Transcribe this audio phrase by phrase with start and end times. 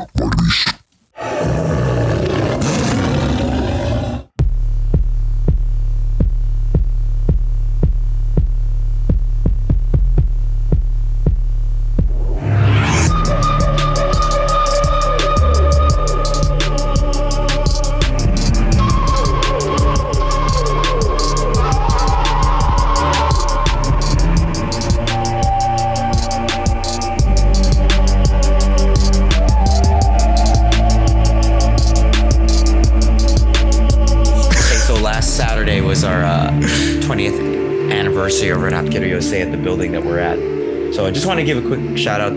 [0.00, 0.67] Okay,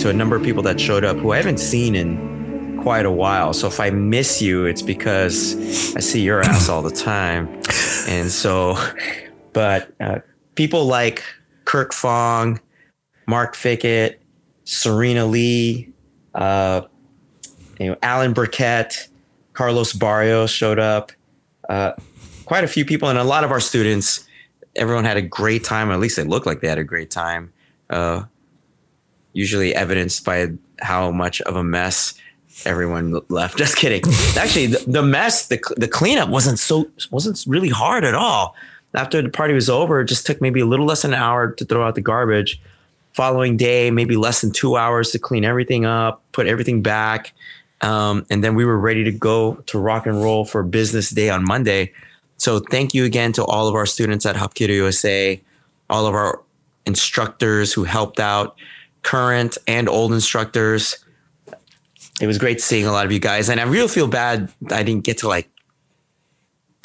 [0.01, 3.11] to a number of people that showed up who I haven't seen in quite a
[3.11, 3.53] while.
[3.53, 5.55] So if I miss you, it's because
[5.95, 7.47] I see your ass all the time.
[8.07, 8.77] And so,
[9.53, 10.19] but uh,
[10.55, 11.23] people like
[11.65, 12.59] Kirk Fong,
[13.27, 14.19] Mark Fickett,
[14.63, 15.93] Serena Lee,
[16.33, 16.81] uh,
[17.79, 19.08] you know, Alan Burkett,
[19.53, 21.11] Carlos Barrios showed up.
[21.69, 21.93] Uh,
[22.45, 24.27] quite a few people and a lot of our students.
[24.75, 25.91] Everyone had a great time.
[25.91, 27.53] At least it looked like they had a great time.
[27.89, 28.23] Uh,
[29.33, 30.49] usually evidenced by
[30.81, 32.13] how much of a mess
[32.65, 33.57] everyone left.
[33.65, 34.01] Just kidding.
[34.37, 38.55] Actually, the, the mess, the the cleanup wasn't so wasn't really hard at all.
[38.93, 41.52] After the party was over, it just took maybe a little less than an hour
[41.53, 42.61] to throw out the garbage.
[43.13, 47.33] Following day, maybe less than two hours to clean everything up, put everything back.
[47.81, 51.29] Um, and then we were ready to go to rock and roll for business day
[51.29, 51.93] on Monday.
[52.37, 55.41] So thank you again to all of our students at Hapkido USA,
[55.89, 56.41] all of our
[56.85, 58.55] instructors who helped out,
[59.03, 61.03] current and old instructors.
[62.19, 64.83] It was great seeing a lot of you guys, and I really feel bad I
[64.83, 65.49] didn't get to like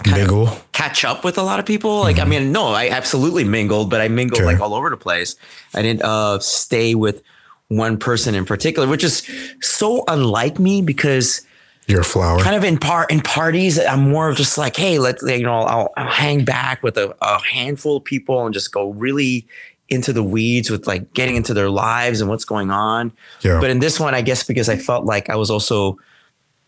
[0.04, 0.48] Mingle.
[0.72, 2.00] catch up with a lot of people.
[2.00, 4.46] Like, I mean, no, I absolutely mingled, but I mingled Okay.
[4.52, 5.36] like all over the place.
[5.74, 7.22] I didn't uh, stay with
[7.68, 9.26] one person in particular, which is
[9.62, 11.40] so unlike me because
[11.86, 12.38] You're a flower.
[12.40, 15.60] kind of in part in parties, I'm more of just like, hey, let's you know,
[15.62, 19.46] I'll, I'll hang back with a, a handful of people and just go really
[19.88, 23.12] into the weeds with like getting into their lives and what's going on.
[23.42, 23.60] Yeah.
[23.60, 25.98] But in this one, I guess because I felt like I was also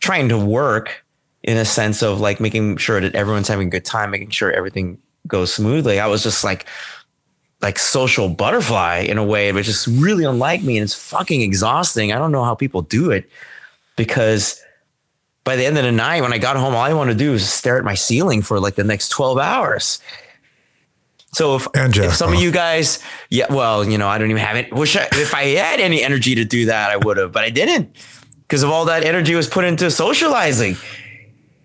[0.01, 1.05] trying to work
[1.43, 4.53] in a sense of like making sure that everyone's having a good time, making sure
[4.53, 6.01] everything goes smoothly.
[6.01, 6.67] I was just like
[7.61, 12.12] like social butterfly in a way, which is really unlike me and it's fucking exhausting.
[12.12, 13.29] I don't know how people do it
[13.97, 14.62] because
[15.43, 17.33] by the end of the night, when I got home, all I want to do
[17.33, 20.00] is stare at my ceiling for like the next 12 hours.
[21.33, 24.56] So if, if some of you guys, yeah, well, you know, I don't even have
[24.56, 24.72] it.
[24.72, 27.50] Wish I, if I had any energy to do that, I would have, but I
[27.50, 27.94] didn't
[28.43, 30.77] because of all that energy was put into socializing.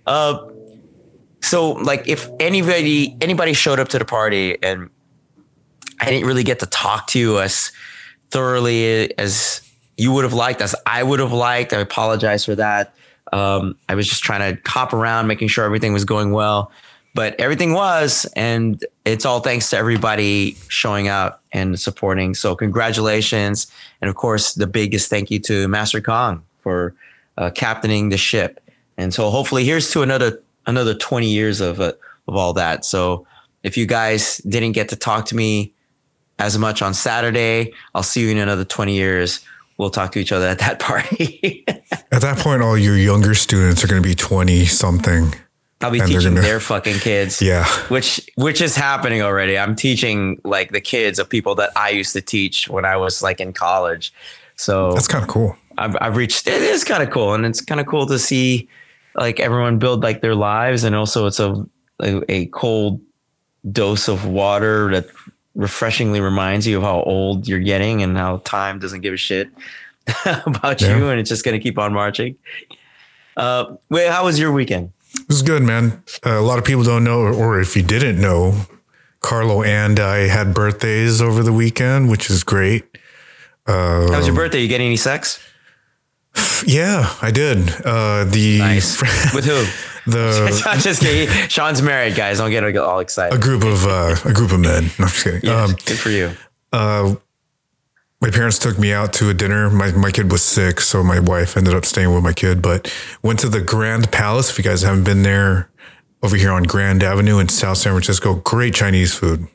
[0.05, 0.49] Uh,
[1.41, 4.89] so like if anybody anybody showed up to the party and
[5.99, 7.71] I didn't really get to talk to you as
[8.31, 9.61] thoroughly as
[9.97, 12.95] you would have liked, as I would have liked, I apologize for that.
[13.31, 16.71] Um, I was just trying to hop around, making sure everything was going well,
[17.13, 22.33] but everything was, and it's all thanks to everybody showing up and supporting.
[22.33, 23.67] So congratulations,
[24.01, 26.95] and of course the biggest thank you to Master Kong for
[27.37, 28.59] uh, captaining the ship.
[28.97, 31.93] And so hopefully here's to another another 20 years of uh,
[32.27, 32.85] of all that.
[32.85, 33.27] So
[33.63, 35.73] if you guys didn't get to talk to me
[36.39, 39.39] as much on Saturday, I'll see you in another 20 years.
[39.77, 41.63] We'll talk to each other at that party.
[41.67, 45.33] At that point, all your younger students are going to be 20 something.
[45.83, 47.41] I'll be And teaching gonna- their fucking kids.
[47.51, 47.65] Yeah.
[47.89, 49.57] Which which is happening already.
[49.57, 53.21] I'm teaching like the kids of people that I used to teach when I was
[53.21, 54.13] like in college.
[54.55, 55.55] So That's kind of cool.
[55.77, 58.69] I've, I've reached it is kind of cool and it's kind of cool to see
[59.15, 61.65] like everyone build like their lives and also it's a,
[62.01, 63.01] a a cold
[63.71, 65.07] dose of water that
[65.55, 69.49] refreshingly reminds you of how old you're getting and how time doesn't give a shit
[70.45, 70.97] about Yeah.
[70.97, 72.35] you and it's just going to keep on marching
[73.37, 74.91] uh wait how was your weekend
[75.33, 76.03] It was good, man.
[76.23, 78.67] Uh, a lot of people don't know, or if you didn't know,
[79.19, 82.85] Carlo and I had birthdays over the weekend, which is great.
[83.65, 85.39] how Um, was your birthday you get any sex
[86.67, 87.67] Yeah, I did.
[87.83, 89.01] Uh, the nice
[89.33, 89.65] with who
[90.11, 93.35] the I'm just kidding sean's married guys don't get all excited.
[93.35, 94.91] a group of uh, a group of men.
[94.99, 95.49] No, I'm just kidding.
[95.49, 96.31] Um, good for you
[96.73, 97.15] uh,
[98.23, 99.69] my parents took me out to a dinner.
[99.69, 102.61] My my kid was sick, so my wife ended up staying with my kid.
[102.61, 102.91] But
[103.21, 104.49] went to the Grand Palace.
[104.49, 105.69] If you guys haven't been there,
[106.23, 109.45] over here on Grand Avenue in South San Francisco, great Chinese food.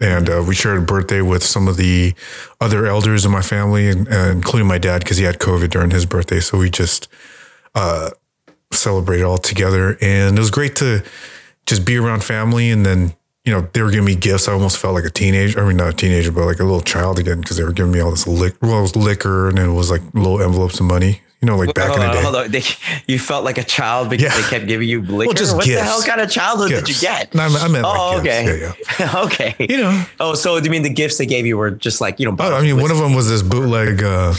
[0.00, 2.12] And uh, we shared a birthday with some of the
[2.60, 5.90] other elders in my family, and, uh, including my dad, because he had COVID during
[5.90, 6.40] his birthday.
[6.40, 7.06] So we just
[7.76, 8.10] uh,
[8.72, 11.04] celebrated all together, and it was great to
[11.66, 13.14] just be around family and then
[13.48, 14.46] you know, they were giving me gifts.
[14.46, 15.58] I almost felt like a teenager.
[15.58, 17.92] I mean, not a teenager, but like a little child again because they were giving
[17.92, 20.80] me all this liquor, well, it was liquor, and then it was like little envelopes
[20.80, 21.22] of money.
[21.40, 22.26] You know, like back hold in the day.
[22.44, 22.50] on.
[22.50, 22.62] They,
[23.06, 24.36] you felt like a child because Yeah.
[24.42, 25.28] they kept giving you liquor.
[25.28, 27.32] Well, just what the hell kind of childhood did you get?
[27.34, 28.48] No, I meant- I meant like oh, gifts.
[28.50, 28.60] okay.
[28.60, 29.20] Yeah, yeah.
[29.24, 29.66] okay.
[29.70, 30.04] You know.
[30.20, 32.36] Oh, so do you mean the gifts they gave you were just like you know?
[32.38, 34.34] Oh, I mean, one of them was this bootleg uh,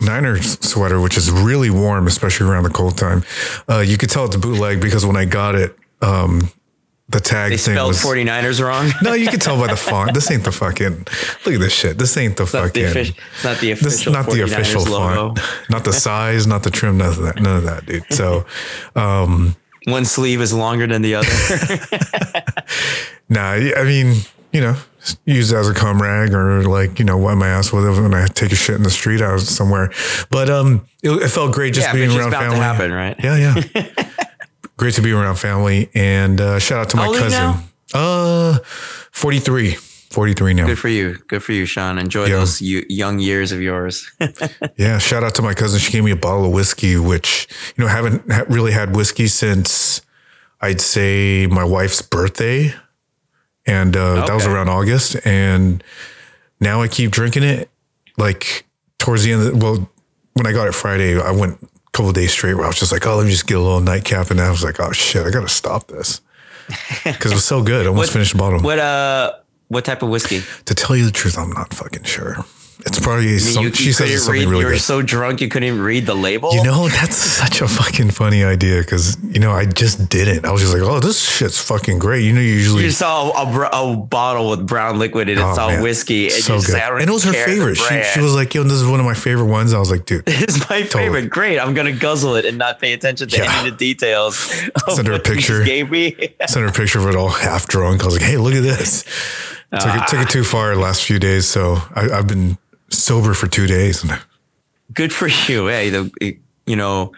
[0.00, 3.24] Niners sweater, which is really warm, especially around the cold time.
[3.68, 6.50] Uh, you could tell it's bootleg because when I got it, um,
[7.08, 8.02] the tag they thing spelled was.
[8.02, 8.90] 49ers wrong.
[9.02, 10.14] no, you can tell by the font.
[10.14, 11.06] This ain't the fucking.
[11.44, 11.98] Look at this shit.
[11.98, 13.14] This ain't the Not the fucking.
[13.14, 15.34] it's not the official This not the 49ers official logo.
[15.34, 15.40] font,
[15.70, 18.04] not the size, not the trim, none of that, none of that, dude.
[18.12, 18.46] So,
[18.96, 19.54] um,
[19.86, 21.28] One sleeve is longer than the other.
[23.28, 24.16] nah, I mean,
[24.52, 24.76] you know,
[25.26, 27.90] use it as a cum rag or like, you know, wipe my ass with it
[28.00, 29.90] when I take a shit in the street out somewhere.
[30.30, 32.56] But um, it, it felt great just yeah, being it's around family.
[32.58, 33.16] happen, right?
[33.22, 33.36] Yeah,
[33.74, 33.82] yeah.
[34.76, 37.54] Great to be around family, and uh, shout out to my cousin.
[37.92, 38.58] Uh,
[39.12, 40.66] 43, 43 now.
[40.66, 41.16] Good for you.
[41.28, 41.98] Good for you, Sean.
[41.98, 42.36] Enjoy Yeah.
[42.38, 44.10] those you, young years of yours.
[44.76, 45.78] Yeah, shout out to my cousin.
[45.78, 49.28] She gave me a bottle of whiskey, which you know haven't ha- really had whiskey
[49.28, 50.00] since
[50.60, 52.74] I'd say my wife's birthday,
[53.66, 55.16] and uh, that was around August.
[55.24, 55.84] And
[56.60, 57.70] now I keep drinking it.
[58.16, 58.64] Like
[58.98, 59.88] towards the end, of well,
[60.34, 61.58] when I got it Friday, I went
[61.94, 63.60] couple of days straight where I was just like, oh, let me just get a
[63.60, 66.20] little nightcap, and I was like, oh shit, I gotta stop this
[67.04, 67.86] because it was so good.
[67.86, 68.60] I almost What- finished the bottle.
[68.60, 69.32] what uh,
[69.68, 70.42] what type of whiskey?
[70.66, 72.44] To tell you the truth, I'm not fucking sure.
[72.86, 74.48] It's probably some, you, you she says it's something read.
[74.48, 74.80] really you were good.
[74.80, 76.54] so drunk you couldn't even read the label.
[76.54, 80.44] You know, that's such a fucking funny idea because, you know, I just didn't.
[80.44, 82.24] I was just like, oh, this shit's fucking great.
[82.24, 82.84] You know, you usually.
[82.84, 85.82] you saw a, a bottle with brown liquid and it's Oh, all man.
[85.82, 86.74] whiskey, and so you good.
[86.76, 87.76] And it was her favorite.
[87.76, 89.72] She, she was like, yo, this is one of my favorite ones.
[89.72, 91.30] I was like, dude, It's my favorite.
[91.30, 91.58] Great.
[91.58, 93.44] I'm gonna guzzle it and not pay attention to Yeah.
[93.58, 94.36] any of the details.
[94.88, 95.64] Send her a you picture.
[95.64, 96.14] Gave me.
[96.46, 98.02] sent her a picture of it all half drunk.
[98.02, 99.04] I was like, hey, look at this.
[99.72, 100.30] Took, it, took it ah.
[100.30, 101.46] too far last few days.
[101.48, 102.56] So I, I've been
[102.90, 104.02] sober for two days.
[104.04, 104.20] And
[104.92, 105.66] Good for you.
[105.68, 106.36] Hey, the
[106.66, 107.12] you know,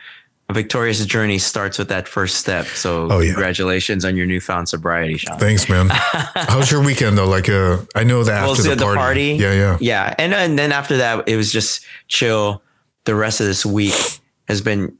[0.48, 2.66] a victorious journey starts with that first step.
[2.66, 3.32] So Oh, yeah.
[3.32, 5.38] congratulations on your newfound sobriety, Sean.
[5.38, 5.88] thanks, man.
[5.90, 7.28] How was your weekend, though?
[7.28, 9.36] Like, uh, I know that Well, after so the, party.
[9.38, 9.78] Yeah, yeah.
[9.80, 10.14] yeah.
[10.18, 12.62] And and then after that, it was just chill.
[13.04, 13.94] The rest of this week
[14.48, 14.96] has been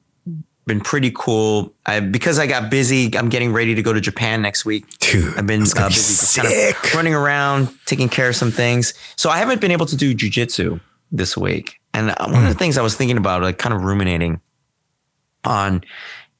[0.66, 1.72] been pretty cool.
[1.86, 3.16] I because I got busy.
[3.16, 4.98] I'm getting ready to go to Japan next week.
[4.98, 8.50] Dude, I've been uh, be busy, just kind of running around, taking care of some
[8.50, 8.92] things.
[9.16, 10.80] So I haven't been able to do jujitsu
[11.12, 11.80] this week.
[11.94, 12.48] And uh, one of Hmm.
[12.48, 14.40] the things I was thinking about, like kind of ruminating
[15.44, 15.84] on,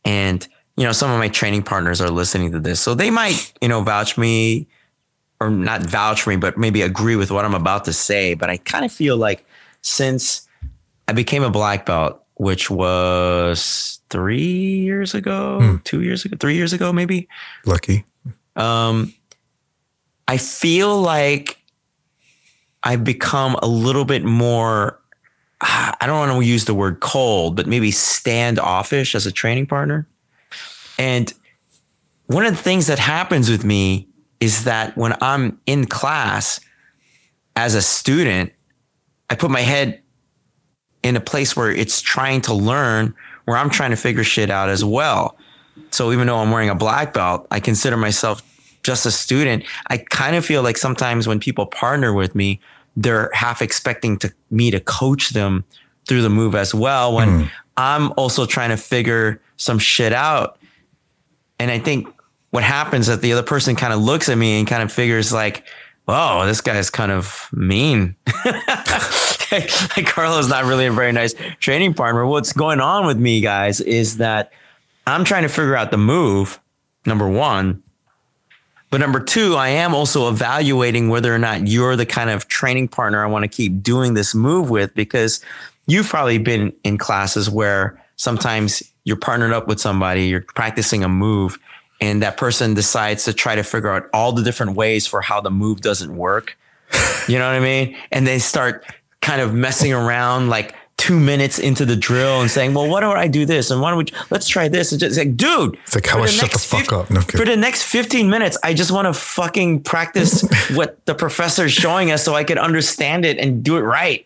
[0.05, 0.47] and
[0.77, 3.69] you know, some of my training partners are listening to this, so they might, you
[3.69, 4.67] know, vouch me
[5.41, 8.35] or not vouch for me, but maybe agree with what I'm about to say.
[8.35, 9.47] But I kind of feel like
[9.83, 10.47] since
[11.09, 15.77] I became a black belt, which was three years ago, Hmm.
[15.85, 17.29] two years ago, three years ago, maybe.
[17.65, 18.05] Lucky.
[18.55, 19.13] Um,
[20.29, 21.59] I feel like
[22.83, 25.01] I've become a little bit more.
[25.61, 30.07] I don't want to use the word cold, but maybe standoffish as a training partner.
[30.99, 31.33] And
[32.27, 34.09] one of the things that happens with me
[34.41, 36.61] is that when I'm in class
[37.57, 38.53] as a student,
[39.31, 40.03] I put my head
[41.07, 43.15] in a place where it's trying to learn,
[43.45, 45.39] where I'm trying to figure shit out as well.
[45.91, 48.43] So even though I'm wearing a black belt, I consider myself
[48.83, 49.65] just a student.
[49.89, 52.61] I kind of feel like sometimes when people partner with me,
[52.97, 55.65] they're half expecting to me to coach them
[56.09, 57.47] through the move as well when hmm.
[57.77, 60.59] I'm also trying to figure some shit out.
[61.59, 62.09] And I think
[62.51, 64.91] what happens is that the other person kind of looks at me and kind of
[64.91, 65.67] figures like,
[66.09, 68.17] oh, this guy's kind of mean.
[69.53, 72.27] like Carlo's not really a very nice training partner.
[72.27, 74.53] What's going on with me, guys, is that
[75.07, 76.61] I'm trying to figure out the move,
[77.05, 77.83] number one.
[78.91, 82.89] But number two, I am also evaluating whether or not you're the kind of training
[82.89, 85.41] partner I want to keep doing this move with because
[85.87, 91.09] you've probably been in classes where sometimes you're partnered up with somebody, you're practicing a
[91.09, 91.59] move,
[92.01, 95.41] and that person decides to try to figure out all the different ways for how
[95.41, 96.57] the move doesn't work.
[97.29, 97.97] You know what I mean?
[98.13, 98.85] And they start
[99.21, 103.17] kind of messing around like two minutes into the drill and saying, well, why don't
[103.17, 103.71] I do this?
[103.71, 104.93] And why don't we, let's try this.
[104.93, 107.11] And just like, dude, It's like how I shut the fuck up.
[107.11, 107.21] No.
[107.21, 110.43] For the next 15 minutes, I just want to fucking practice
[110.75, 114.25] what the professor is showing us so I can understand it and do it right.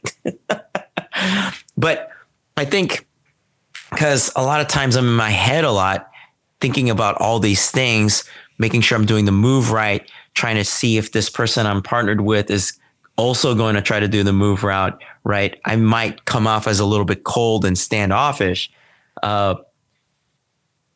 [1.76, 2.10] but
[2.56, 3.06] I think
[3.90, 6.09] because a lot of times I'm in my head a lot,
[6.60, 8.24] thinking about all these things,
[8.58, 12.20] making sure I'm doing the move right, trying to see if this person I'm partnered
[12.20, 12.78] with is
[13.16, 15.58] also going to try to do the move route right.
[15.64, 18.70] I might come off as a little bit cold and standoffish.
[19.22, 19.56] Uh,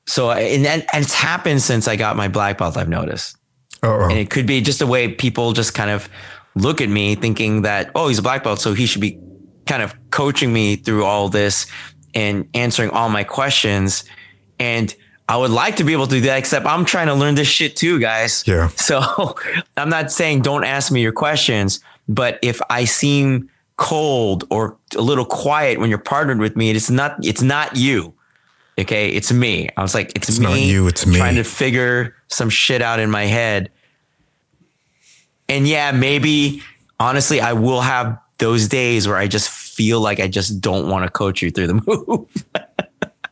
[0.07, 2.77] so, and, and and it's happened since I got my black belt.
[2.77, 3.37] I've noticed.
[3.83, 4.09] Uh-oh.
[4.09, 6.09] And it could be just a way people just kind of
[6.55, 8.61] look at me thinking that, oh, he's a black belt.
[8.61, 9.19] So he should be
[9.67, 11.67] kind of coaching me through all this
[12.15, 14.05] and answering all my questions.
[14.59, 14.95] And
[15.29, 17.49] I would like to be able to do that, except I'm trying to learn this
[17.49, 18.45] shit too, guys.
[18.47, 18.69] Yeah.
[18.77, 19.37] So
[19.77, 25.01] I'm not saying don't ask me your questions, but if I seem cold or a
[25.01, 28.13] little quiet when you're partnered with me, it's not it's not you.
[28.79, 29.69] Okay, it's me.
[29.77, 30.47] I was like, it's, It's me.
[30.47, 31.17] not you, it's me.
[31.17, 33.71] Trying to figure some shit out in my head.
[35.49, 36.61] And yeah, maybe
[36.99, 41.05] honestly, I will have those days where I just feel like I just don't want
[41.05, 42.45] to coach you through the move.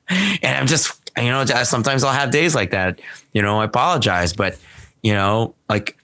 [0.08, 3.00] and I'm just, you know, sometimes I'll have days like that.
[3.32, 4.58] You know, I apologize, but
[5.02, 5.96] you know, like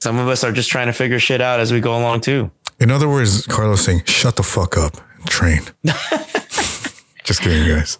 [0.00, 2.50] some of us are just trying to figure shit out as we go along too.
[2.78, 4.96] In other words, Carlos saying, shut the fuck up
[5.26, 5.62] train.
[7.24, 7.98] Just kidding, guys.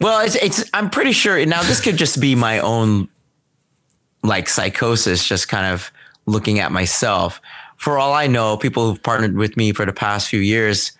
[0.00, 3.08] Well, it's it's I'm pretty sure now this could just be my own
[4.22, 5.92] like psychosis, just kind of
[6.26, 7.40] looking at myself.
[7.76, 10.92] For all I know, people who've partnered with me for the past few years,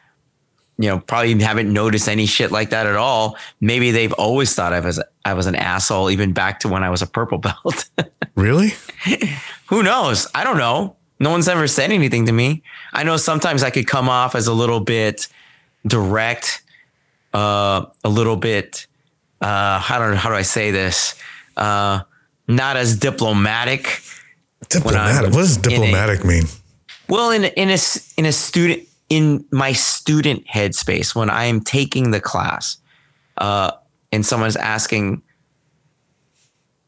[0.80, 3.36] you know, probably haven't noticed any shit like that at all.
[3.60, 6.88] Maybe they've always thought I was I was an asshole, even back to when I
[6.88, 7.84] was a purple belt.
[8.34, 8.70] Really?
[9.66, 10.26] Who knows?
[10.34, 10.96] I don't know.
[11.18, 12.62] No one's ever said anything to me.
[12.94, 15.28] I know sometimes I could come off as a little bit
[15.86, 16.62] direct,
[17.34, 18.86] uh, a little bit,
[19.42, 21.14] uh, how do how do I say this?
[21.58, 22.00] Uh,
[22.48, 24.00] not as diplomatic.
[24.70, 25.32] Diplomatic.
[25.34, 26.44] What does in a- diplomatic mean?
[27.06, 27.78] Well, in in a
[28.16, 32.78] in a student in my student headspace when I am taking the class,
[33.38, 33.72] uh,
[34.12, 35.22] and someone's asking,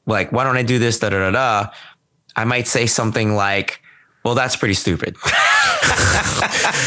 [0.06, 0.98] like, why don't I do this?
[1.00, 1.70] Da da da da.
[2.36, 3.80] I might say something like,
[4.24, 5.16] "Well, that's pretty stupid."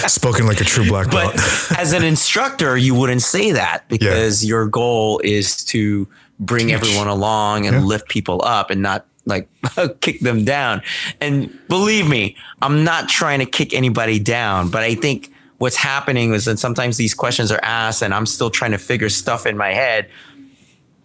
[0.08, 1.72] Spoken like a true black But belt.
[1.77, 6.08] as an instructor, you wouldn't say that because your goal is to
[6.39, 7.82] bring everyone along and Yeah.
[7.84, 9.50] lift people up and not like
[10.01, 10.82] kick them down.
[11.22, 16.34] And believe me, I'm not trying to kick anybody down, but I think what's happening
[16.34, 19.58] is that sometimes these questions are asked and I'm still trying to figure stuff in
[19.58, 20.10] my head.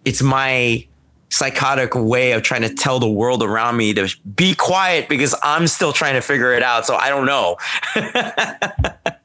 [0.05, 0.87] It's my
[1.31, 5.69] psychotic way of trying to tell the world around me to be quiet because I'm
[5.69, 6.87] still trying to figure it out.
[6.87, 7.57] So I don't know.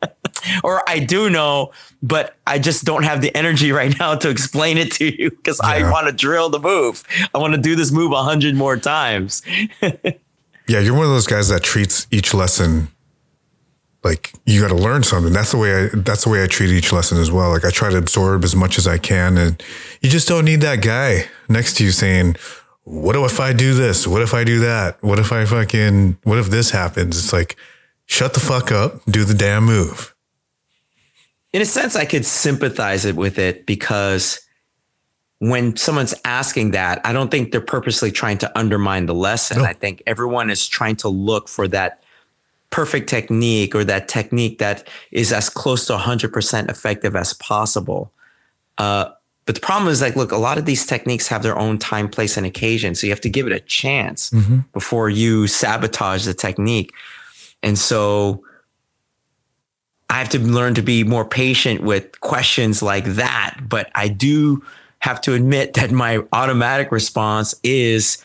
[0.63, 1.71] or I do know,
[2.01, 5.59] but I just don't have the energy right now to explain it to you because
[5.59, 7.03] I want to drill the move.
[7.33, 9.41] I want to do this move a hundred more times.
[9.81, 12.89] yeah, you're one of those guys that treats each lesson
[14.05, 15.33] like you got to learn something.
[15.33, 15.89] That's the way I.
[15.93, 17.49] That's the way I treat each lesson as well.
[17.49, 19.61] Like I try to absorb as much as I can, and
[19.99, 22.37] you just don't need that guy next to you saying,
[22.83, 24.07] "What if I do this?
[24.07, 25.01] What if I do that?
[25.03, 26.19] What if I fucking?
[26.23, 27.57] What if this happens?" It's like,
[28.05, 30.14] shut the fuck up, do the damn move.
[31.55, 34.41] In a sense, I could sympathize it with it because
[35.39, 39.59] when someone's asking that, I don't think they're purposely trying to undermine the lesson.
[39.59, 39.63] No.
[39.63, 42.03] I think everyone is trying to look for that
[42.71, 48.11] perfect technique or that technique that is as close to 100% effective as possible.
[48.77, 49.11] Uh,
[49.45, 52.09] but the problem is like, look, a lot of these techniques have their own time,
[52.09, 52.95] place, and occasion.
[52.95, 54.29] So you have to give it a chance
[54.73, 56.91] before you sabotage the technique.
[57.63, 58.43] And so
[60.09, 63.57] I have to learn to be more patient with questions like that.
[63.67, 64.63] But I do
[64.99, 68.23] have to admit that my automatic response is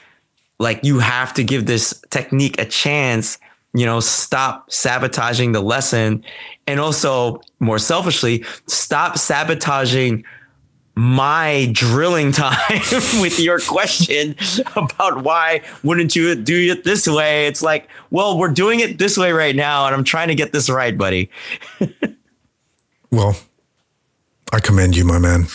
[0.58, 3.38] like, you have to give this technique a chance,
[3.72, 6.24] you know, stop sabotaging the lesson.
[6.66, 10.24] And also, more selfishly, stop sabotaging
[10.94, 12.80] my drilling time
[13.20, 14.36] with your question
[14.76, 17.46] about why wouldn't you do it this way?
[17.46, 20.52] It's like, well, we're doing it this way right now, and I'm trying to get
[20.52, 21.30] this right, buddy.
[23.10, 23.36] Well,
[24.52, 25.46] I commend you, my man.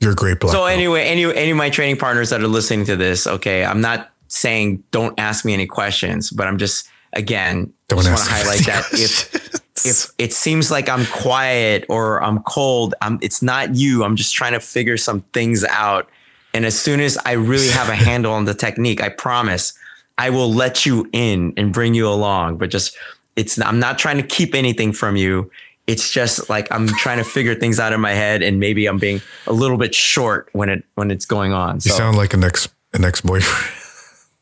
[0.00, 0.52] You're a great black.
[0.52, 0.70] So belt.
[0.70, 4.10] anyway, any any of my training partners that are listening to this, okay, I'm not
[4.28, 8.66] saying don't ask me any questions, but I'm just again Don't just want to highlight
[8.66, 14.04] that if if it seems like I'm quiet or I'm cold, I'm it's not you.
[14.04, 16.08] I'm just trying to figure some things out.
[16.54, 19.74] And as soon as I really have a handle on the technique, I promise
[20.18, 22.58] I will let you in and bring you along.
[22.58, 22.96] But just
[23.36, 25.50] it's I'm not trying to keep anything from you.
[25.86, 28.98] It's just like I'm trying to figure things out in my head, and maybe I'm
[28.98, 31.76] being a little bit short when it when it's going on.
[31.76, 33.72] you sound like an ex an ex boyfriend.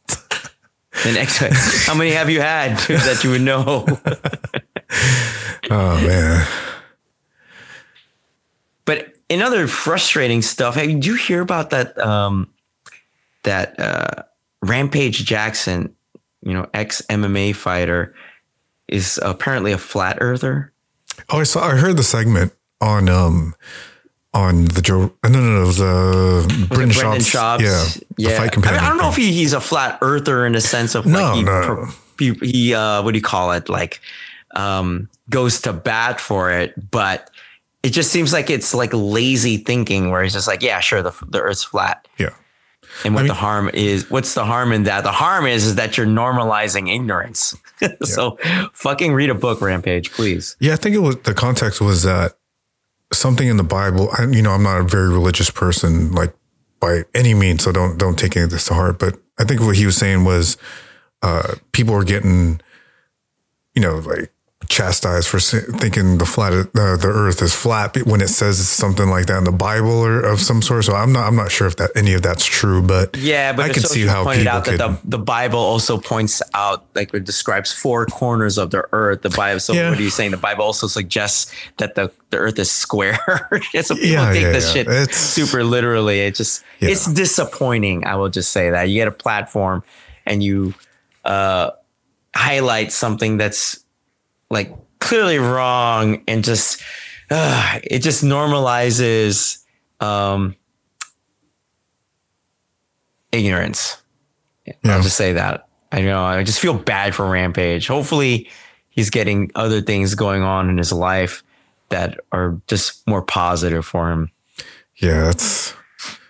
[1.05, 1.87] an ex.
[1.87, 3.87] how many have you had that you would know?
[5.71, 6.47] oh man.
[8.85, 11.99] But in other frustrating stuff, hey, did you hear about that?
[11.99, 12.51] Um,
[13.45, 14.23] that uh,
[14.63, 15.95] Rampage Jackson,
[16.43, 18.15] you know, ex MMA fighter,
[18.89, 20.73] is apparently a flat earther.
[21.31, 21.65] Oh, I saw.
[21.65, 23.55] I heard the segment on um
[24.35, 25.13] on the Joe.
[25.25, 25.63] No, no, no.
[25.63, 27.31] It was uh, Brendan Brendan Schaub's.
[27.31, 27.63] Schaub's.
[27.63, 28.37] Yeah, the yeah.
[28.37, 28.81] fight I, mean.
[28.81, 31.37] I don't know if he, he's a flat earther in the sense of No, like
[31.37, 31.89] he, no.
[32.19, 33.69] he, he uh, what do you call it?
[33.69, 34.01] Like
[34.54, 37.30] um, goes to bat for it, but
[37.82, 41.12] it just seems like it's like lazy thinking where he's just like, yeah, sure, the
[41.28, 42.08] the Earth's flat.
[42.18, 42.30] Yeah.
[43.04, 45.02] And what I mean- the harm is, what's the harm in that?
[45.02, 47.56] The harm is, is that you're normalizing ignorance.
[48.02, 48.38] so
[48.73, 50.56] fucking read a book, Rampage, please.
[50.61, 52.34] Yeah, I think it was the context was that
[53.12, 54.11] something in the Bible.
[54.16, 56.34] I, you know, I'm not a very religious person, like
[56.80, 58.99] by any means, so don't don't take any of this to heart.
[58.99, 60.56] But I think what he was saying was
[61.23, 62.61] uh, people are getting,
[63.75, 64.30] you know, like
[64.68, 69.26] chastised for thinking the flat uh, the Earth is flat when it says something like
[69.26, 70.85] that in the Bible or of some sort.
[70.85, 73.71] So I'm not I'm not sure if that any of that's true, but Yeah, but
[73.71, 74.78] I can see how pointed people out could.
[74.80, 79.23] that the, the Bible also points out, like it describes four corners of the earth.
[79.23, 79.61] The Bible.
[79.61, 79.90] So Yeah.
[79.90, 80.30] what are you saying?
[80.33, 83.18] The Bible also suggests that the, the earth is square.
[83.75, 86.21] yeah, so people Yeah, take yeah, this shit It's- super literally.
[86.21, 88.06] It just it's disappointing.
[88.06, 89.83] I will just say that you get a platform
[90.26, 90.75] and you
[91.25, 91.71] uh,
[92.35, 93.84] highlight something that's
[94.54, 96.82] like clearly wrong and just
[97.30, 99.62] uh, it just normalizes
[100.00, 100.56] um,
[103.32, 104.02] ignorance.
[104.66, 104.75] Yeah.
[104.84, 105.68] I'll just say that.
[105.92, 106.25] I know.
[106.25, 107.87] I just feel bad for Rampage.
[107.87, 108.49] Hopefully,
[108.88, 111.44] he's getting other things going on in his life
[111.90, 114.30] that are just more positive for him.
[114.96, 115.75] Yeah, that's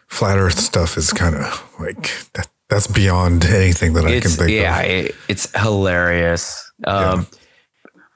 [0.08, 4.50] flat Earth stuff is kind of like that, that's beyond anything that I can think
[4.50, 4.86] yeah, of.
[4.86, 6.72] it, it's hilarious.
[6.86, 7.26] Um,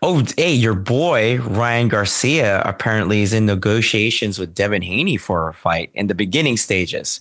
[0.01, 5.55] Oh, hey, your boy Ryan Garcia apparently is in negotiations with Devin Haney for a
[5.55, 7.21] fight in the beginning stages.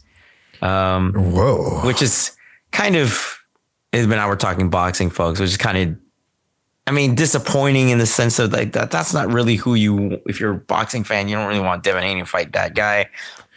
[0.61, 1.81] Um, Whoa.
[1.85, 2.31] which is
[2.71, 3.39] kind of
[3.93, 5.97] when now we're talking boxing folks which is kind of
[6.87, 10.39] i mean disappointing in the sense of like that that's not really who you if
[10.39, 13.07] you're a boxing fan you don't really want devin haney to fight that guy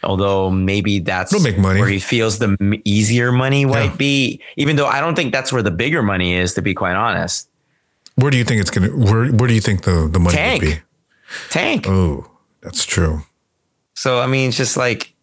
[0.03, 1.79] although maybe that's It'll make money.
[1.79, 3.95] where he feels the easier money might Yeah.
[3.97, 6.95] be even though i don't think that's where the bigger money is to be quite
[6.95, 7.49] honest
[8.15, 8.89] Where do you think it's gonna?
[8.89, 10.61] Where Where do you think the the money Tank.
[10.63, 10.81] would be?
[11.49, 12.29] tank Oh,
[12.61, 13.21] that's true.
[13.95, 15.13] So I mean, it's just like,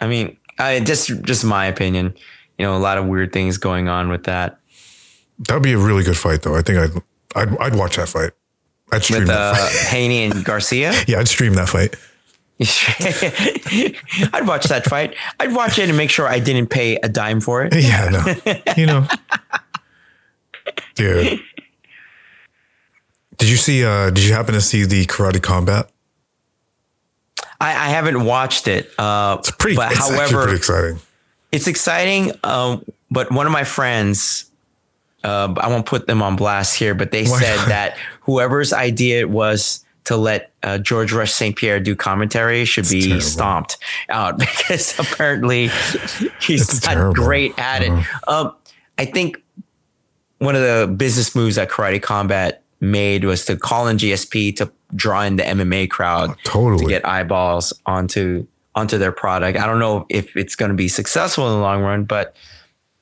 [0.00, 2.14] I mean, I just just my opinion.
[2.58, 4.58] You know, a lot of weird things going on with that.
[5.48, 6.54] That would be a really good fight, though.
[6.54, 7.02] I think I'd
[7.34, 8.30] I'd, I'd watch that fight.
[8.92, 9.72] I'd stream With that uh, fight.
[9.90, 11.96] Haney and Garcia, Yeah, I'd stream that fight.
[14.34, 15.16] I'd watch that fight.
[15.40, 17.74] I'd watch it and make sure I didn't pay a dime for it.
[17.82, 19.06] Yeah, no, you know,
[20.94, 21.40] dude.
[23.38, 23.84] Did you see?
[23.84, 25.88] uh Did you happen to see the Karate Combat?
[27.60, 28.90] I, I haven't watched it.
[28.98, 29.76] Uh, It's pretty.
[29.76, 30.98] But it's however, pretty exciting.
[31.52, 32.32] it's exciting.
[32.42, 34.50] Um, but one of my friends,
[35.22, 37.68] uh, I won't put them on blast here, but they Why said not?
[37.68, 41.54] that whoever's idea it was to let uh, George Rush St.
[41.54, 43.20] Pierre do commentary should be terrible.
[43.22, 43.76] stomped
[44.08, 45.68] out because apparently
[46.40, 47.14] he's It's not terrible.
[47.14, 47.92] great at it.
[48.26, 48.56] Um,
[48.98, 49.40] I think
[50.38, 54.70] one of the business moves that Karate Combat made was to call in GSP to
[54.94, 56.86] draw in the MMA crowd to Totally.
[56.86, 59.58] get eyeballs onto onto their product.
[59.58, 62.34] I don't know if it's going to be successful in the long run, but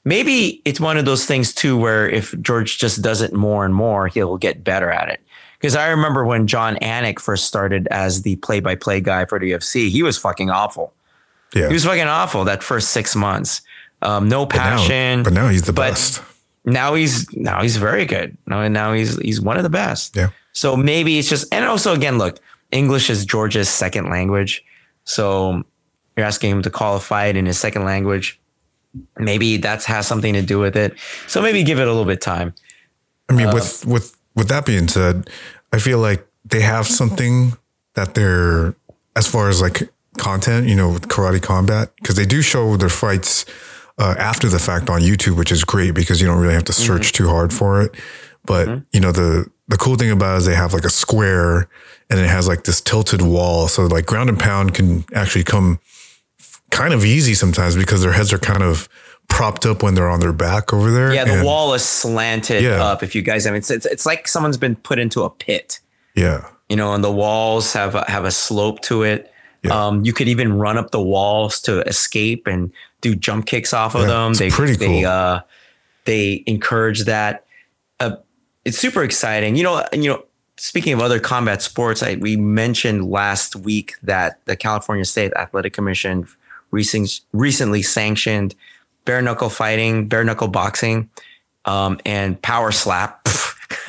[0.04, 3.74] maybe it's one of those things too where if George just does it more and
[3.74, 5.20] more, he'll get better at it.
[5.58, 9.90] Because I remember when Jon Anik first started as the play-by-play guy for the UFC,
[9.90, 10.92] he was fucking awful.
[11.54, 11.68] yeah.
[11.68, 13.60] He was fucking awful that first six months.
[14.02, 15.18] Um, no passion.
[15.18, 16.22] Now, but now he's the but- best.
[16.64, 18.36] Now he's now he's very good.
[18.46, 20.16] Now and now he's he's one of the best.
[20.16, 20.30] Yeah.
[20.52, 22.38] So maybe it's just and also again, look,
[22.70, 24.64] English is Georgia's second language.
[25.04, 25.62] So
[26.16, 28.40] you're asking him to qualify it in his second language.
[29.16, 30.98] Maybe that has something to do with it.
[31.26, 32.54] So maybe give it a little bit time.
[33.28, 35.30] I uh, mean, with with with that being said,
[35.72, 37.52] I feel like they have something
[37.94, 38.74] that they're
[39.16, 42.88] as far as like content, you know, with karate combat, because they do show their
[42.88, 43.44] fights
[44.00, 46.72] uh, after the fact on YouTube, which is great because you don't really have to
[46.72, 47.94] search too hard for it.
[48.44, 51.68] But you know, the the cool thing about it is they have like a square
[52.08, 55.78] and it has like this tilted wall, so like ground and pound can actually come
[56.70, 58.88] kind of easy sometimes because their heads are kind of
[59.28, 61.12] propped up when they're on their back over there.
[61.14, 62.82] Yeah, the And- wall is slanted Yeah.
[62.82, 63.02] up.
[63.02, 65.80] If you guys have it's, it's it's like someone's been put into a pit.
[66.16, 66.46] Yeah.
[66.68, 69.32] you know, and the walls have a, have a slope to it.
[69.62, 69.72] Yeah.
[69.86, 73.94] Um, you could even run up the walls to escape and do jump kicks off
[73.94, 74.30] of Yeah, them.
[74.32, 75.06] it's They pretty they cool.
[75.06, 75.40] uh,
[76.04, 77.44] they encourage that.
[77.98, 78.16] Uh,
[78.64, 79.56] it's super exciting.
[79.56, 80.24] You know, you know.
[80.56, 85.72] Speaking of other combat sports, I, we mentioned last week that the California State Athletic
[85.72, 86.26] Commission
[86.70, 88.54] recent, recently sanctioned
[89.06, 91.08] bare knuckle fighting, bare knuckle boxing,
[91.64, 93.26] um, and power slap.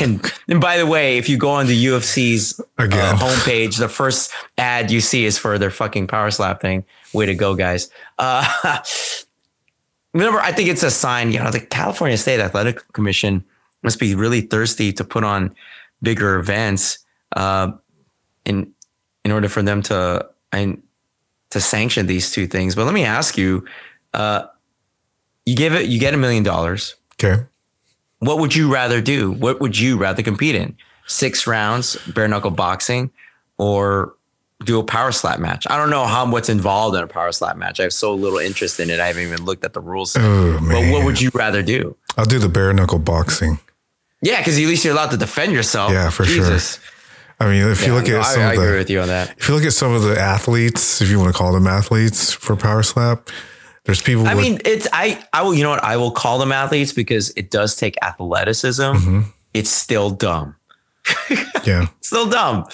[0.00, 2.82] and, and by the way, if you go on the UFC's uh,
[3.16, 3.78] homepage.
[3.78, 6.84] The first ad you see is for their fucking power slap thing.
[7.12, 7.90] Way to go, guys.
[8.18, 8.44] Uh,
[10.12, 13.44] remember, I think it's a sign, you know, the California State Athletic Commission
[13.82, 15.54] must be really thirsty to put on
[16.02, 16.98] bigger events
[17.34, 17.72] uh,
[18.44, 18.72] in
[19.24, 20.82] in order for them to and
[21.50, 22.74] to sanction these two things.
[22.74, 23.64] But let me ask you,
[24.14, 24.46] uh,
[25.44, 26.96] you give it, you get a million dollars.
[27.14, 27.44] Okay.
[28.18, 29.32] What would you rather do?
[29.32, 30.76] What would you rather compete in?
[31.06, 33.10] Six rounds, bare knuckle boxing,
[33.58, 34.14] or
[34.64, 35.66] do a power slap match?
[35.68, 37.80] I don't know how what's involved in a power slap match.
[37.80, 39.00] I have so little interest in it.
[39.00, 40.16] I haven't even looked at the rules.
[40.18, 41.96] Oh, but what would you rather do?
[42.16, 43.58] I'll do the bare knuckle boxing.
[44.22, 45.92] Yeah, because at least you're allowed to defend yourself.
[45.92, 46.58] Yeah, for sure.
[47.38, 49.00] I mean, if you look no, at I, some I of agree the with you
[49.00, 49.34] on that.
[49.38, 52.32] if you look at some of the athletes, if you want to call them athletes
[52.32, 53.28] for power slap,
[53.84, 56.38] there's people I with mean, it's I I will you know what I will call
[56.38, 58.82] them athletes because it does take athleticism.
[58.82, 59.20] Mm-hmm.
[59.52, 60.55] It's still dumb.
[61.64, 61.86] Yeah.
[62.00, 62.66] Still dumb.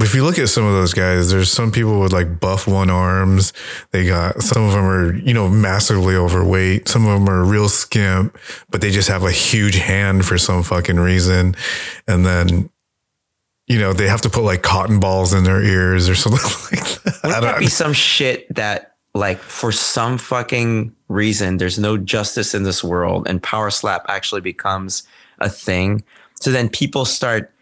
[0.00, 2.90] If you look at some of those guys, there's some people with like buff one
[2.90, 3.52] arms.
[3.92, 6.88] They got some of them are, you know, massively overweight.
[6.88, 8.36] Some of them are real skimp,
[8.70, 11.54] but they just have a huge hand for some fucking reason.
[12.08, 12.70] And then,
[13.66, 17.02] you know, they have to put like cotton balls in their ears or something like
[17.02, 17.20] that.
[17.24, 22.64] Wouldn't that be some shit that like for some fucking reason there's no justice in
[22.64, 25.04] this world and power slap actually becomes
[25.38, 26.02] a thing.
[26.40, 27.53] So then people start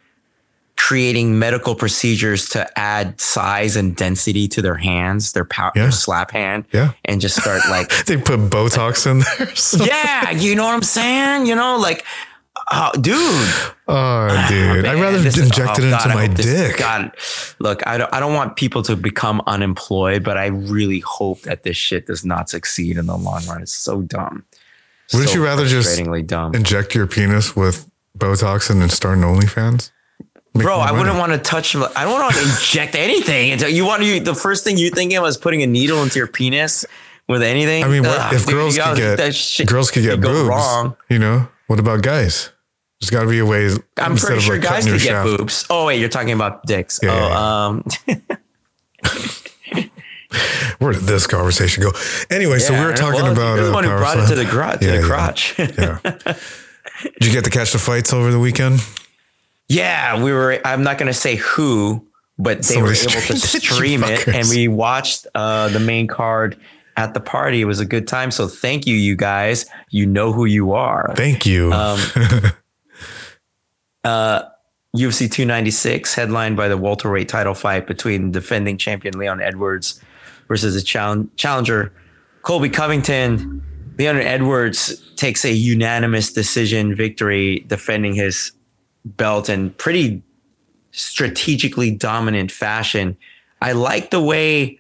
[0.93, 5.85] creating medical procedures to add size and density to their hands, their power Yeah.
[5.85, 6.67] their slap hand.
[6.71, 6.93] Yeah.
[7.07, 9.55] And just start like they put Botox in there.
[9.57, 11.47] So- Yeah, you know what I'm saying?
[11.47, 12.05] You know, like
[12.71, 13.17] uh, dude.
[13.89, 14.85] Oh, dude.
[14.85, 16.77] I'd rather this is- inject oh, it God, into I my dick.
[16.79, 17.11] God,
[17.59, 21.63] look, I don't, I don't want people to become unemployed, but I really hope that
[21.63, 23.63] this shit does not succeed in the long run.
[23.63, 24.45] It's so dumb.
[25.15, 29.25] Wouldn't So you rather just dumb, Inject your penis with Botox and then start an
[29.25, 29.91] OnlyFans?
[30.55, 30.81] Bro?
[30.81, 31.75] I wouldn't want to touch.
[31.75, 33.53] I don't want to inject anything.
[33.53, 34.21] Until you want to.
[34.21, 36.85] The first thing you thinking was putting a needle into your penis
[37.29, 37.85] with anything.
[37.85, 40.49] I mean, what, Ugh, if dude, girls could get that shit girls could get boobs,
[40.49, 40.97] wrong.
[41.09, 42.51] you know, what about guys?
[43.01, 43.71] There's got to be a way.
[43.97, 45.27] I'm pretty sure like, guys could get shaft.
[45.27, 45.67] boobs.
[45.71, 47.01] Oh wait, you're talking about dicks.
[47.03, 48.29] Yeah, oh, yeah, um,
[50.79, 51.93] Where did this conversation go?
[52.31, 54.45] Anyway, so we were talking well, about the uh, one who brought it to the,
[54.45, 55.03] gro- to Yeah, the yeah.
[55.03, 55.59] crotch.
[55.59, 55.99] Yeah.
[57.03, 58.81] Did you get to catch the fights over the weekend?
[59.73, 60.61] Yeah, we were.
[60.65, 62.07] I'm not going to say who,
[62.39, 64.35] but they Somebody were able to streamed it, you stream it, fuckers.
[64.35, 66.59] and we watched uh, the main card
[66.97, 67.61] at the party.
[67.63, 68.31] It was a good time.
[68.31, 69.65] So thank you, you guys.
[69.91, 71.15] You know who you are.
[71.17, 71.73] Thank you.
[71.73, 71.99] Um,
[74.95, 79.99] UFC 296, headlined by the welterweight title fight between defending champion Leon Edwards
[80.49, 81.93] versus a challenge, challenger
[82.43, 83.63] Colby Covington.
[83.99, 88.53] Leon Edwards takes a unanimous decision victory, defending his
[89.05, 90.23] belt in pretty
[90.93, 93.17] strategically dominant fashion.
[93.61, 94.79] I like the way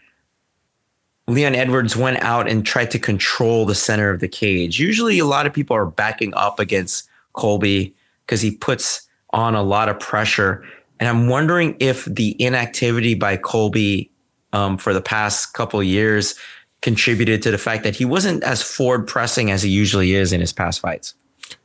[1.28, 4.78] Leon Edwards went out and tried to control the center of the cage.
[4.78, 7.94] Usually, a lot of people are backing up against Colby
[8.26, 10.64] because he puts on a lot of pressure.
[11.00, 14.10] And I'm wondering if the inactivity by Colby
[14.52, 16.34] um, for the past couple years
[16.82, 20.40] contributed to the fact that he wasn't as forward pressing as he usually is in
[20.40, 21.14] his past fights.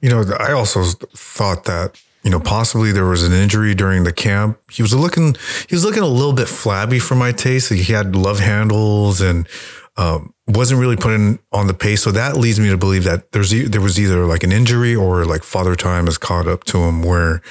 [0.01, 4.11] You know, I also thought that you know possibly there was an injury during the
[4.11, 4.59] camp.
[4.69, 5.37] He was looking
[5.69, 7.71] he was looking a little bit flabby for my taste.
[7.71, 9.47] He had love handles and
[9.95, 12.03] um, wasn't really putting on the pace.
[12.03, 15.23] So that leads me to believe that there's there was either like an injury or
[15.23, 17.41] like father time has caught up to him where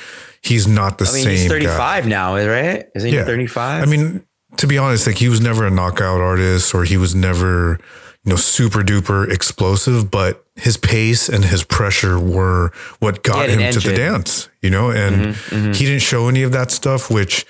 [0.43, 1.33] he's not the I mean, same.
[1.33, 1.61] he's guy.
[1.61, 2.85] 35 now, right?
[2.95, 3.83] Isn't he 35?
[3.83, 4.27] I mean,
[4.59, 7.81] to be honest, like he was never a knockout artist or he was never,
[8.25, 13.73] you know, super duper explosive, but his pace and his pressure were what got him
[13.73, 15.73] to the dance, you know, and mm-hmm, mm-hmm.
[15.73, 17.45] he didn't show any of that stuff, which,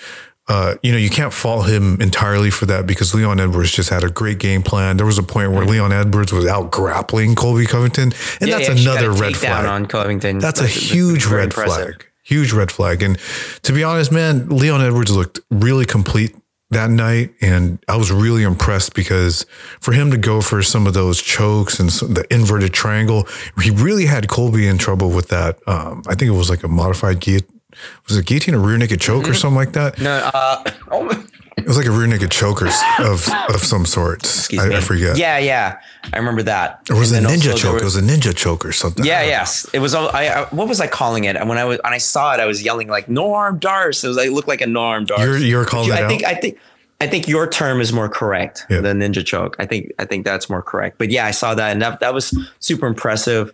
[0.49, 4.03] uh, you know, you can't fault him entirely for that because Leon Edwards just had
[4.03, 4.97] a great game plan.
[4.97, 5.71] There was a point where mm-hmm.
[5.71, 9.67] Leon Edwards was out grappling Colby Covington, and Yeah, that's got another red flag.
[9.67, 10.39] on Covington.
[10.39, 11.85] That's a That's- that's huge red impressive.
[11.85, 12.07] flag.
[12.25, 13.05] Huge red flag.
[13.05, 13.19] And
[13.63, 16.35] to be honest, man, Leon Edwards looked really complete
[16.71, 17.35] that night.
[17.41, 19.47] And I was really impressed because
[19.81, 23.27] for him to go for some of those chokes and the inverted triangle,
[23.63, 25.59] he really had Colby in trouble with that.
[25.67, 27.61] Um, I think it was like a modified guillotine.
[28.09, 30.01] Was it guillotine or rear naked choke or something like that?
[30.01, 31.27] No, uh, oh,
[31.57, 32.67] It was like a rear naked choke or
[33.01, 34.25] of of some sort.
[34.59, 34.77] I.
[34.77, 35.17] I forget.
[35.17, 35.81] Yeah, yeah.
[36.13, 36.83] I remember that.
[36.91, 37.81] It was it a ninja choke?
[37.81, 39.05] it was a ninja choke or something.
[39.05, 39.67] Yeah, yes.
[39.73, 39.95] It was.
[39.95, 41.35] all- I, I what was I calling it?
[41.35, 44.05] And when I was when I saw it, I was yelling like "no arm darts."
[44.05, 45.21] It was like looked like a no arm dart.
[45.21, 46.31] You're- you're calling I that think out?
[46.33, 46.59] I think
[47.01, 48.81] I think your term is more correct Yeah.
[48.81, 49.57] than ninja choke.
[49.59, 50.99] I think I think that's more correct.
[50.99, 53.53] But yeah, I saw that and that that was super impressive.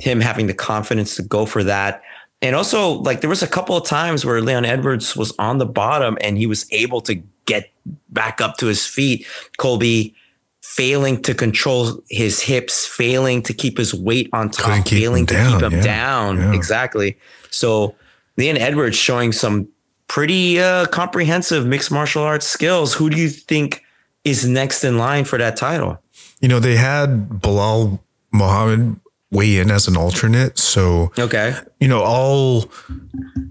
[0.00, 2.02] Him having the confidence to go for that
[2.42, 5.66] And also, like there was a couple of times where Leon Edwards was on the
[5.66, 7.70] bottom and he was able to get
[8.10, 9.26] back up to his feet.
[9.58, 10.14] Colby
[10.62, 15.52] failing to control his hips, failing to keep his weight on top, failing to down,
[15.52, 16.38] keep him yeah, down.
[16.38, 16.54] Yeah.
[16.54, 17.16] Exactly.
[17.50, 17.94] So
[18.36, 19.68] Leon Edwards showing some
[20.08, 22.94] pretty uh, comprehensive mixed martial arts skills.
[22.94, 23.84] Who do you think
[24.24, 26.00] is next in line for that title?
[26.40, 28.00] You know, they had Belal
[28.32, 28.98] Muhammad
[29.30, 30.58] weigh in as an alternate.
[30.58, 31.54] So, okay.
[31.80, 32.62] You know, all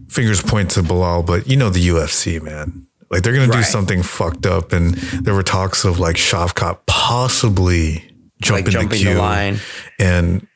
[0.09, 2.87] fingers point to Belal, but you know, the UFC, man.
[3.13, 3.55] Like they're going right.
[3.57, 4.73] to do something fucked up.
[4.73, 9.59] And there were talks of like Shavkat possibly jumping, like jumping the, the line.
[9.99, 10.47] And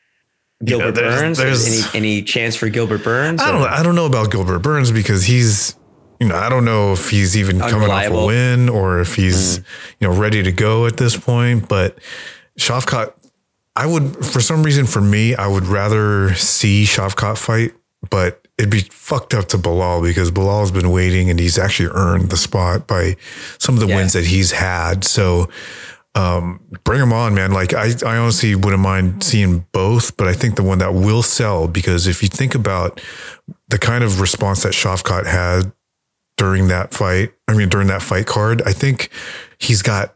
[0.64, 1.38] Gilbert you know, there's, Burns?
[1.38, 3.40] There's, any any chance for Gilbert Burns?
[3.40, 3.62] I don't.
[3.62, 3.68] Or?
[3.68, 5.76] I don't know about Gilbert Burns because he's.
[6.20, 9.60] You know, I don't know if he's even coming off a win or if he's,
[9.60, 9.64] mm.
[10.00, 11.68] you know, ready to go at this point.
[11.68, 11.96] But
[12.58, 13.12] Shavkat,
[13.76, 17.70] I would, for some reason, for me, I would rather see Shavkat fight,
[18.10, 22.30] but it'd be fucked up to Belal because Belal's been waiting and he's actually earned
[22.30, 23.16] the spot by
[23.58, 23.96] some of the yeah.
[23.96, 25.04] wins that he's had.
[25.04, 25.48] So
[26.14, 27.52] um, bring him on, man.
[27.52, 31.22] Like I, I honestly wouldn't mind seeing both, but I think the one that will
[31.22, 33.00] sell because if you think about
[33.68, 35.72] the kind of response that Shavkat had
[36.36, 39.10] during that fight, I mean during that fight card, I think
[39.58, 40.14] he's got.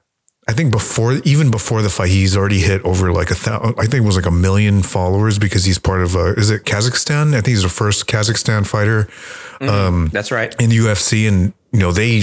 [0.49, 3.79] I think before, even before the fight, he's already hit over like a thousand.
[3.79, 6.35] I think it was like a million followers because he's part of a.
[6.35, 7.29] Is it Kazakhstan?
[7.29, 9.05] I think he's the first Kazakhstan fighter.
[9.61, 12.23] Mm, um, that's right in the UFC, and you know they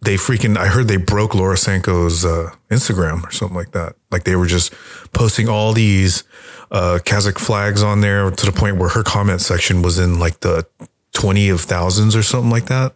[0.00, 3.96] they freaking I heard they broke Laura Sanko's uh, Instagram or something like that.
[4.10, 4.72] Like they were just
[5.12, 6.24] posting all these
[6.70, 10.40] uh, Kazakh flags on there to the point where her comment section was in like
[10.40, 10.66] the
[11.12, 12.94] twenty of thousands or something like that,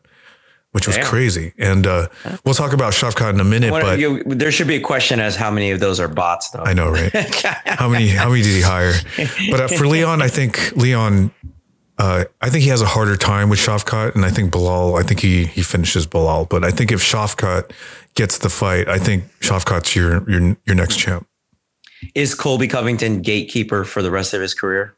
[0.77, 1.07] which was Damn.
[1.07, 1.55] crazy.
[1.57, 2.09] And uh,
[2.45, 3.71] we'll talk about Shavkat in a minute.
[3.71, 6.51] What, but you, there should be a question as how many of those are bots,
[6.51, 6.61] though.
[6.61, 7.11] I know, right?
[7.65, 8.09] how many?
[8.09, 8.93] How many did he hire?
[9.51, 11.31] But uh, for Leon, I think Leon
[11.97, 15.01] uh, I think he has a harder time with Shavkat, and I think Belal.
[15.01, 17.71] I think he he finishes Belal, but I think if Shavkat
[18.15, 21.27] gets the fight, I think Shavkat's your your your next champ.
[22.15, 24.95] Is Colby Covington gatekeeper for the rest of his career?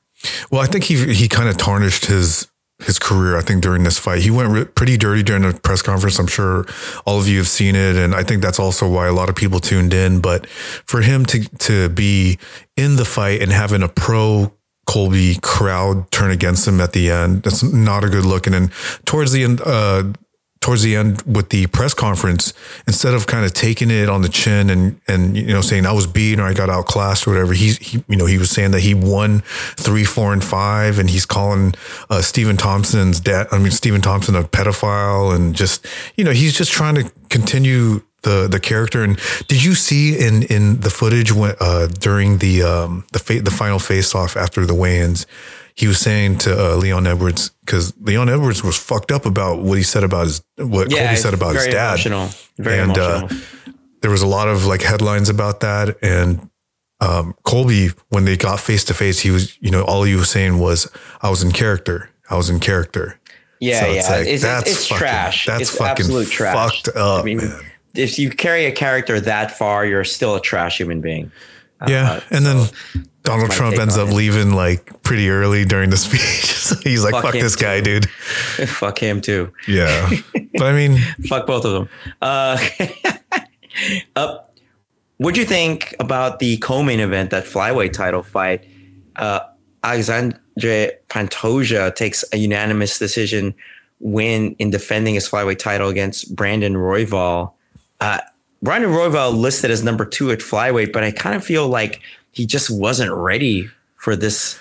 [0.51, 2.49] Well, I think he he kind of tarnished his
[2.81, 3.37] his career.
[3.37, 6.19] I think during this fight, he went re- pretty dirty during the press conference.
[6.19, 6.65] I'm sure
[7.07, 9.35] all of you have seen it, and I think that's also why a lot of
[9.35, 10.21] people tuned in.
[10.21, 12.39] But for him to to be
[12.77, 14.53] in the fight and having a pro
[14.89, 17.43] Colby crowd turn against him at the end.
[17.43, 18.47] That's not a good look.
[18.47, 18.71] And then
[19.05, 20.05] towards the end, uh,
[20.61, 22.53] towards the end with the press conference,
[22.87, 25.93] instead of kind of taking it on the chin and and you know saying I
[25.93, 28.73] was beaten or I got outclassed or whatever, he's he you know he was saying
[28.73, 29.43] that he won
[29.77, 31.75] three, four, and five, and he's calling
[32.11, 33.47] uh, Stephen Thompson's dad.
[33.53, 38.03] I mean Stephen Thompson a pedophile, and just you know he's just trying to continue
[38.23, 39.03] the the character.
[39.03, 43.43] And did you see in in the footage when uh, during the um, the fa-
[43.43, 45.27] the final face off after the weigh-ins,
[45.79, 49.79] he was saying to uh, Leon Edwards because Leon Edwards was fucked up about what
[49.79, 52.05] he said about his what yeah, Colby said about his dad.
[52.07, 52.29] Emotional.
[52.57, 53.43] Very and, uh, emotional.
[53.67, 56.51] Uh, there was a lot of like headlines about that and.
[57.01, 60.29] Um, Colby, when they got face to face, he was, you know, all he was
[60.31, 60.91] saying was,
[61.23, 62.11] "I was in character.
[62.29, 63.21] I was in character."
[63.61, 64.11] Yeah, so yeah.
[64.19, 65.47] Like, it's, that's it's fucking, trash.
[65.47, 66.83] That's it's fucking absolute trash.
[66.83, 67.61] fucked up, I mean, man
[67.95, 71.31] if you carry a character that far, you're still a trash human being.
[71.87, 74.15] Yeah, uh, and so then Donald Trump ends up it.
[74.15, 76.21] leaving like pretty early during the speech.
[76.55, 77.65] so he's like, "Fuck, fuck this too.
[77.65, 78.09] guy, dude."
[78.69, 79.53] fuck him too.
[79.67, 80.11] Yeah,
[80.55, 81.89] but I mean, fuck both of them.
[82.23, 82.59] Uh,
[84.17, 84.39] uh,
[85.19, 88.65] what do you think about the co-main event, that flyweight title fight?
[89.17, 89.41] Uh,
[89.85, 90.39] Alexandre
[91.09, 93.55] Pantoja takes a unanimous decision
[94.01, 97.53] win in defending his flyweight title against Brandon Royval.
[98.01, 98.21] Uh,
[98.63, 102.01] Brandon Royval listed as number two at flyweight, but I kind of feel like
[102.39, 104.61] he just wasn't ready for this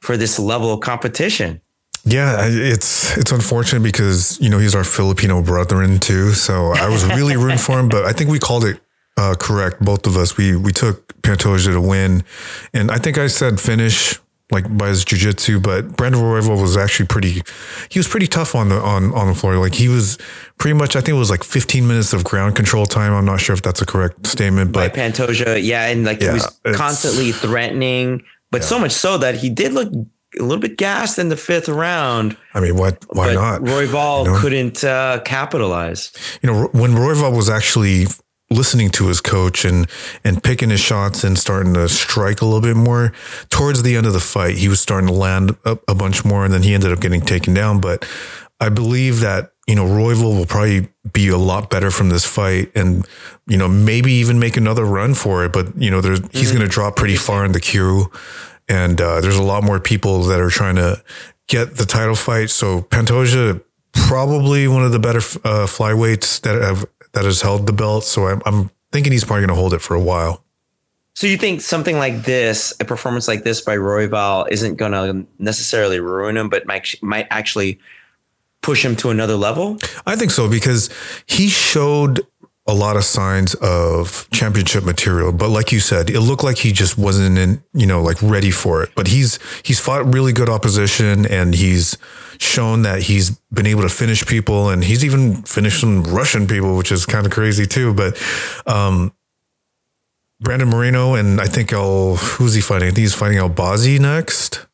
[0.00, 1.60] for this level of competition.
[2.04, 6.32] Yeah, it's it's unfortunate because you know he's our Filipino brethren too.
[6.32, 8.80] So I was really rooting for him, but I think we called it
[9.16, 9.80] uh, correct.
[9.80, 12.24] Both of us we we took Pantoja to win,
[12.74, 14.18] and I think I said finish
[14.50, 17.42] like by his jujitsu, but Brandon Royval was actually pretty.
[17.88, 19.56] He was pretty tough on the on on the floor.
[19.56, 20.18] Like he was
[20.58, 20.96] pretty much.
[20.96, 23.12] I think it was like 15 minutes of ground control time.
[23.12, 26.28] I'm not sure if that's a correct statement, but by Pantoja, yeah, and like yeah,
[26.28, 28.66] he was constantly threatening, but yeah.
[28.66, 29.92] so much so that he did look
[30.38, 32.36] a little bit gassed in the fifth round.
[32.54, 33.04] I mean, what?
[33.10, 33.62] Why not?
[33.62, 34.40] Royval you know?
[34.40, 36.12] couldn't uh, capitalize.
[36.42, 38.06] You know, when Royval was actually
[38.52, 39.88] listening to his coach and
[40.24, 43.12] and picking his shots and starting to strike a little bit more.
[43.50, 46.44] Towards the end of the fight, he was starting to land a, a bunch more,
[46.44, 47.80] and then he ended up getting taken down.
[47.80, 48.08] But
[48.60, 52.70] I believe that you know Royval will probably be a lot better from this fight,
[52.74, 53.06] and
[53.46, 55.52] you know maybe even make another run for it.
[55.52, 56.38] But you know, there's mm-hmm.
[56.38, 58.10] he's going to drop pretty far in the queue,
[58.68, 61.02] and uh, there's a lot more people that are trying to
[61.48, 62.50] get the title fight.
[62.50, 63.62] So Pantoja,
[63.92, 68.04] probably one of the better uh, flyweights that have that has held the belt.
[68.04, 70.44] So I'm, I'm thinking he's probably going to hold it for a while.
[71.14, 75.26] So you think something like this, a performance like this by Royval, isn't going to
[75.38, 77.78] necessarily ruin him, but might might actually
[78.62, 79.78] push him to another level?
[80.06, 80.88] I think so because
[81.26, 82.26] he showed
[82.66, 86.72] a lot of signs of championship material, but like you said, it looked like he
[86.72, 88.90] just wasn't in, you know, like ready for it.
[88.94, 91.98] But he's he's fought really good opposition and he's
[92.42, 96.76] shown that he's been able to finish people and he's even finished some Russian people,
[96.76, 97.94] which is kind of crazy too.
[97.94, 98.20] But
[98.66, 99.12] um
[100.40, 102.88] Brandon Moreno and I think I'll who's he fighting?
[102.88, 104.66] I think he's fighting Albazi next.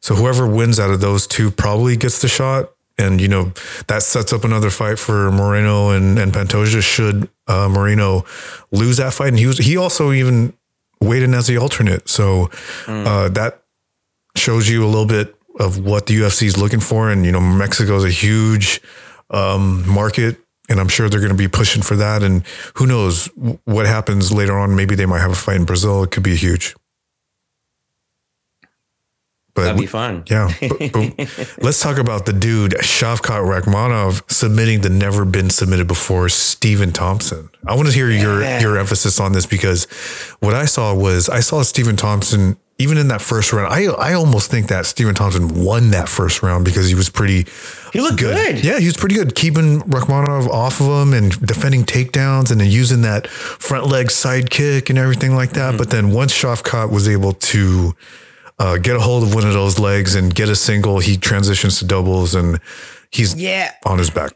[0.00, 3.52] So whoever wins out of those two probably gets the shot and you know
[3.86, 6.82] that sets up another fight for Moreno and and Pantoja.
[6.82, 8.24] Should uh, Moreno
[8.70, 10.52] lose that fight, and he was he also even
[11.00, 12.46] weighed in as the alternate, so
[12.84, 13.06] mm.
[13.06, 13.62] uh, that
[14.36, 17.10] shows you a little bit of what the UFC is looking for.
[17.10, 18.80] And you know, Mexico is a huge
[19.30, 20.38] um, market.
[20.68, 22.22] And I'm sure they're going to be pushing for that.
[22.22, 23.26] And who knows
[23.64, 24.76] what happens later on?
[24.76, 26.04] Maybe they might have a fight in Brazil.
[26.04, 26.76] It could be huge.
[29.52, 30.22] But That'd be fun.
[30.30, 30.52] Yeah.
[30.60, 36.28] But, but let's talk about the dude, Shavkat Rakhmonov, submitting the never been submitted before
[36.28, 37.50] Stephen Thompson.
[37.66, 38.22] I want to hear yeah.
[38.22, 39.86] your your emphasis on this because
[40.38, 43.72] what I saw was I saw Stephen Thompson even in that first round.
[43.72, 47.46] I I almost think that Stephen Thompson won that first round because he was pretty
[47.92, 48.34] He looked good.
[48.36, 48.64] good.
[48.64, 52.70] Yeah, he was pretty good keeping Rakhmonov off of him and defending takedowns and then
[52.70, 55.70] using that front leg side kick and everything like that.
[55.70, 55.76] Mm-hmm.
[55.78, 57.94] But then once Shavkat was able to
[58.58, 60.98] uh, get a hold of one of those legs and get a single.
[60.98, 62.60] He transitions to doubles and
[63.10, 64.32] he's yeah on his back.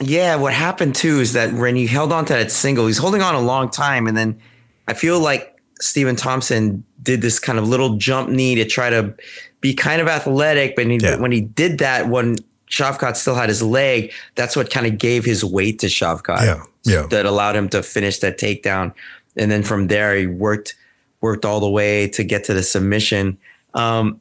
[0.00, 3.22] Yeah, what happened too is that when he held on to that single, he's holding
[3.22, 4.40] on a long time, and then
[4.88, 9.14] I feel like Stephen Thompson did this kind of little jump knee to try to
[9.60, 11.16] be kind of athletic, but he, yeah.
[11.16, 12.36] when he did that, when
[12.68, 16.42] Shavkat still had his leg, that's what kind of gave his weight to Shavkat.
[16.42, 18.92] Yeah, yeah, that allowed him to finish that takedown,
[19.36, 20.74] and then from there he worked
[21.20, 23.38] worked all the way to get to the submission.
[23.72, 24.20] Um,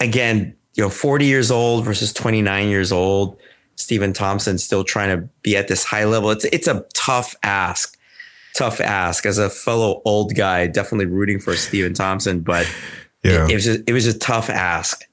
[0.00, 3.38] again, you know, 40 years old versus 29 years old.
[3.76, 6.30] Stephen Thompson still trying to be at this high level.
[6.30, 7.97] It's it's a tough ask.
[8.58, 12.66] Tough ask as a fellow old guy, definitely rooting for Stephen Thompson, but
[13.22, 13.44] yeah.
[13.44, 15.04] it, it was a, it was a tough ask.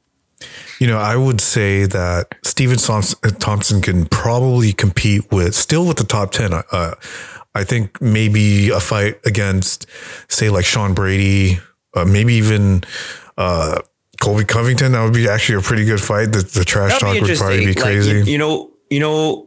[0.80, 6.04] You know, I would say that Stephen Thompson can probably compete with still with the
[6.04, 6.54] top 10.
[6.54, 6.96] Uh,
[7.54, 9.86] I think maybe a fight against,
[10.28, 11.60] say, like Sean Brady,
[11.94, 12.84] uh, maybe even
[13.38, 13.80] uh,
[14.20, 16.34] Colby Covington, that would be actually a pretty good fight.
[16.34, 18.12] The, the trash talk would probably be crazy.
[18.12, 19.45] You, you, know, you know,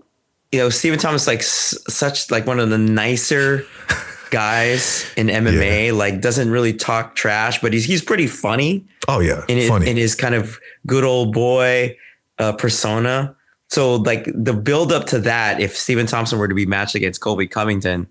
[0.52, 3.66] you know, Stephen Thomas like s- such like one of the nicer
[4.30, 5.86] guys in MMA.
[5.86, 5.92] Yeah.
[5.92, 8.86] Like doesn't really talk trash, but he's he's pretty funny.
[9.06, 9.90] Oh yeah, in his, funny.
[9.90, 11.96] in his kind of good old boy
[12.38, 13.34] uh, persona.
[13.70, 17.20] So like the build up to that, if Stephen Thompson were to be matched against
[17.20, 18.08] Colby Covington,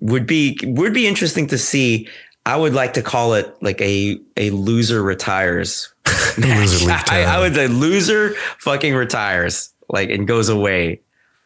[0.00, 2.08] would be would be interesting to see.
[2.44, 5.92] I would like to call it like a a loser retires.
[6.38, 11.00] loser I, I, would say loser fucking retires like and goes away.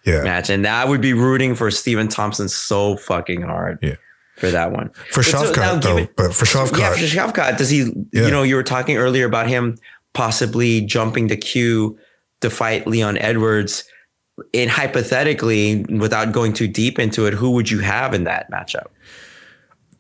[0.05, 0.23] Yeah.
[0.23, 3.79] Match and I would be rooting for Stephen Thompson so fucking hard.
[3.83, 3.97] Yeah.
[4.37, 4.91] For that one.
[5.11, 6.79] For Shavkat, so though, it, but for Shavkat.
[6.79, 8.25] Yeah, for Shavkat, does he, yeah.
[8.25, 9.77] you know, you were talking earlier about him
[10.13, 11.99] possibly jumping the queue
[12.41, 13.85] to fight Leon Edwards.
[14.55, 18.87] And hypothetically, without going too deep into it, who would you have in that matchup?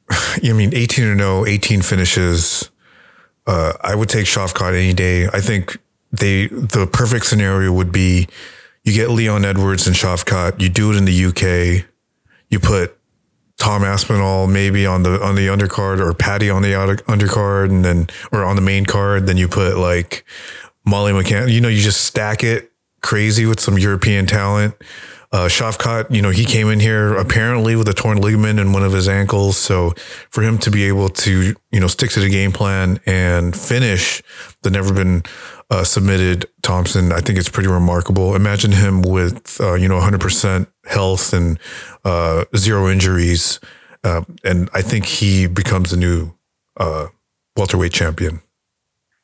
[0.11, 2.71] I mean, 18 and 0, 18 finishes.
[3.47, 5.27] Uh, I would take Shavkat any day.
[5.27, 5.79] I think
[6.13, 8.29] they the perfect scenario would be
[8.85, 11.85] you get Leon Edwards and Shavkat, you do it in the UK,
[12.49, 12.97] you put
[13.59, 18.09] Tom Aspinall maybe on the on the undercard or Paddy on the undercard and then
[18.33, 20.25] or on the main card, then you put like
[20.85, 21.53] Molly McCann.
[21.53, 24.75] You know, you just stack it crazy with some European talent.
[25.33, 28.83] Uh, Shavkat, you know, he came in here apparently with a torn ligament in one
[28.83, 29.57] of his ankles.
[29.57, 29.93] So
[30.31, 34.23] for him to be able to, you know, stick to the game plan and finish
[34.62, 35.23] the never been
[35.70, 38.35] uh, submitted Thompson, I think it's pretty remarkable.
[38.35, 41.59] Imagine him with, uh, you know, 100% health and
[42.04, 43.61] uh, zero injuries.
[44.02, 46.33] Uh, and I think he becomes the new
[46.76, 47.06] uh,
[47.56, 48.40] welterweight champion.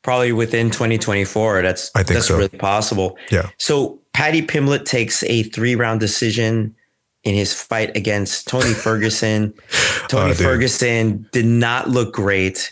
[0.03, 1.62] Probably within 2024.
[1.62, 2.36] That's I think that's so.
[2.36, 3.18] really possible.
[3.32, 3.51] Yeah.
[3.59, 6.76] So Paddy Pimblett takes a three round decision
[7.24, 9.53] in his fight against Tony Ferguson.
[10.07, 12.70] Tony oh, Ferguson did not look great.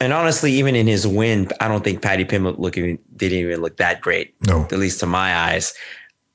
[0.00, 3.78] And honestly, even in his win, I don't think Paddy Pimblett looking didn't even look
[3.78, 4.34] that great.
[4.46, 5.72] No, at least to my eyes.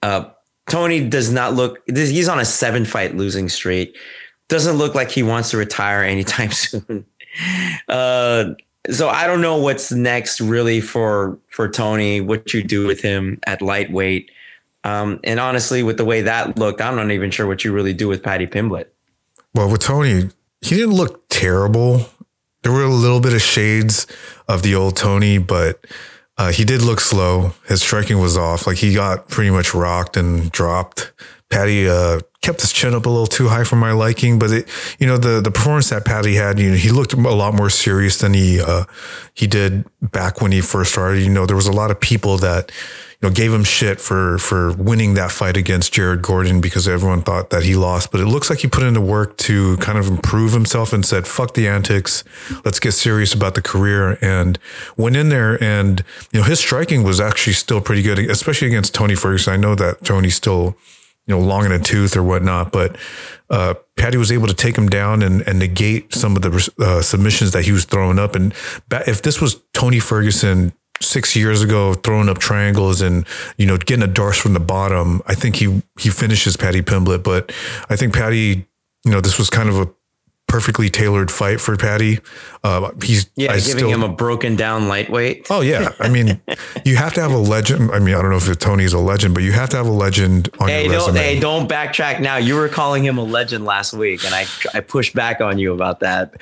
[0.02, 0.30] Uh,
[0.70, 1.80] Tony does not look.
[1.88, 3.98] He's on a seven fight losing streak.
[4.48, 7.06] Doesn't look like he wants to retire anytime soon.
[7.88, 8.54] Uh,
[8.90, 12.20] so I don't know what's next really for for Tony.
[12.20, 14.32] What you do with him at lightweight,
[14.84, 17.94] um, and honestly, with the way that looked, I'm not even sure what you really
[17.94, 18.86] do with Paddy Pimblett.
[19.54, 20.30] Well, with Tony,
[20.62, 22.08] he didn't look terrible.
[22.64, 24.06] There were a little bit of shades
[24.48, 25.86] of the old Tony, but
[26.38, 27.54] uh, he did look slow.
[27.68, 28.68] His striking was off.
[28.68, 31.12] Like he got pretty much rocked and dropped.
[31.52, 34.70] Paddy uh, kept his chin up a little too high for my liking, but it,
[35.00, 37.70] you know, the the performance that Paddy had, you know, he looked a lot more
[37.70, 38.86] serious than he uh,
[39.34, 41.22] he did back when he first started.
[41.22, 42.72] You know, there was a lot of people that
[43.22, 47.22] you know gave him shit for for winning that fight against Jared Gordon because everyone
[47.22, 50.08] thought that he lost, but it looks like he put into work to kind of
[50.08, 52.24] improve himself and said, "Fuck the antics,
[52.64, 54.58] let's get serious about the career." And
[54.96, 58.96] went in there, and you know, his striking was actually still pretty good, especially against
[58.96, 59.54] Tony Ferguson.
[59.54, 60.78] I know that Tony still
[61.32, 62.74] you know, long in a tooth or whatnot.
[62.74, 62.98] But
[63.50, 67.02] uh, Paddy was able to take him down and, and negate some of the uh,
[67.02, 68.36] submissions that he was throwing up.
[68.36, 68.54] And
[68.92, 73.26] if this was Tony Ferguson six years ago, throwing up triangles and
[73.58, 77.24] you know getting a darce from the bottom, I think he he finishes Paddy Pimblett.
[77.24, 77.54] But
[77.90, 78.68] I think Paddy,
[79.06, 79.90] you know, this was kind of a
[80.52, 82.20] perfectly tailored fight for Paddy.
[82.62, 85.48] Uh, he's yeah, I giving still, him a broken down lightweight.
[85.50, 86.42] Oh yeah, I mean,
[86.86, 87.90] you have to have a legend.
[87.92, 89.92] I mean, I don't know if Tony's a legend, but you have to have a
[89.92, 91.24] legend on hey, your don't, resume.
[91.24, 92.36] Hey, don't backtrack now.
[92.36, 95.74] You were calling him a legend last week, and I I pushed back on you
[95.74, 96.34] about that.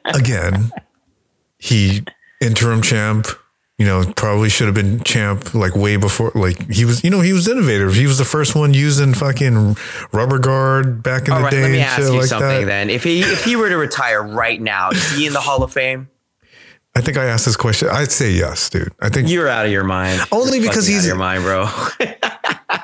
[0.06, 0.72] Again,
[1.58, 2.02] he
[2.40, 3.28] interim champ
[3.80, 6.32] you know, probably should have been champ like way before.
[6.34, 7.94] Like he was, you know, he was innovative.
[7.94, 9.74] He was the first one using fucking
[10.12, 11.62] rubber guard back in All the right, day.
[11.62, 12.64] Let me ask you like something that.
[12.66, 12.90] then.
[12.90, 15.72] If he if he were to retire right now, is he in the Hall of
[15.72, 16.10] Fame?
[16.94, 17.88] I think I asked this question.
[17.88, 18.92] I'd say yes, dude.
[19.00, 20.20] I think you're out of your mind.
[20.30, 21.66] Only you're because he's out of your mind, bro.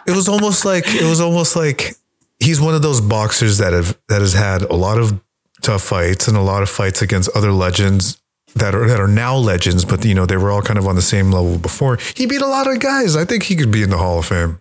[0.07, 1.93] it was almost like it was almost like
[2.41, 5.21] he's one of those boxers that have that has had a lot of
[5.61, 8.19] tough fights and a lot of fights against other legends
[8.57, 10.97] that are that are now legends, but you know they were all kind of on
[10.97, 11.99] the same level before.
[12.15, 13.17] He beat a lot of guys.
[13.17, 14.61] I think he could be in the Hall of Fame.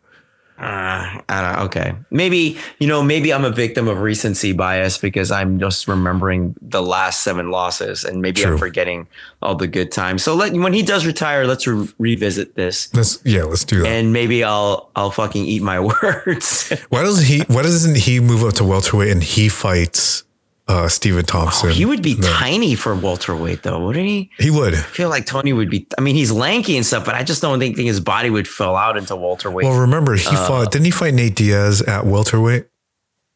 [0.57, 5.29] Uh, I don't, okay, maybe you know, maybe I'm a victim of recency bias because
[5.29, 8.53] I'm just remembering the last seven losses, and maybe True.
[8.53, 9.07] I'm forgetting
[9.41, 10.23] all the good times.
[10.23, 12.93] So let when he does retire, let's re- revisit this.
[12.93, 13.87] Let's yeah, let's do that.
[13.87, 16.71] And maybe I'll I'll fucking eat my words.
[16.87, 17.41] why doesn't he?
[17.53, 20.23] Why doesn't he move up to welterweight and he fights
[20.67, 21.69] uh, Stephen Thompson.
[21.69, 22.27] Oh, he would be no.
[22.27, 24.31] tiny for welterweight, though, wouldn't he?
[24.39, 24.73] He would.
[24.73, 25.87] I feel like Tony would be.
[25.97, 28.47] I mean, he's lanky and stuff, but I just don't think, think his body would
[28.47, 29.65] fill out into welterweight.
[29.65, 30.71] Well, remember he uh, fought.
[30.71, 32.67] Didn't he fight Nate Diaz at welterweight?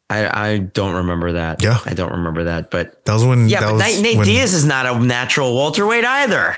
[0.08, 1.62] I, I don't remember that.
[1.62, 2.70] Yeah, I don't remember that.
[2.70, 3.48] But that was when.
[3.48, 6.56] Yeah, but Nate, Nate when, Diaz is not a natural welterweight either.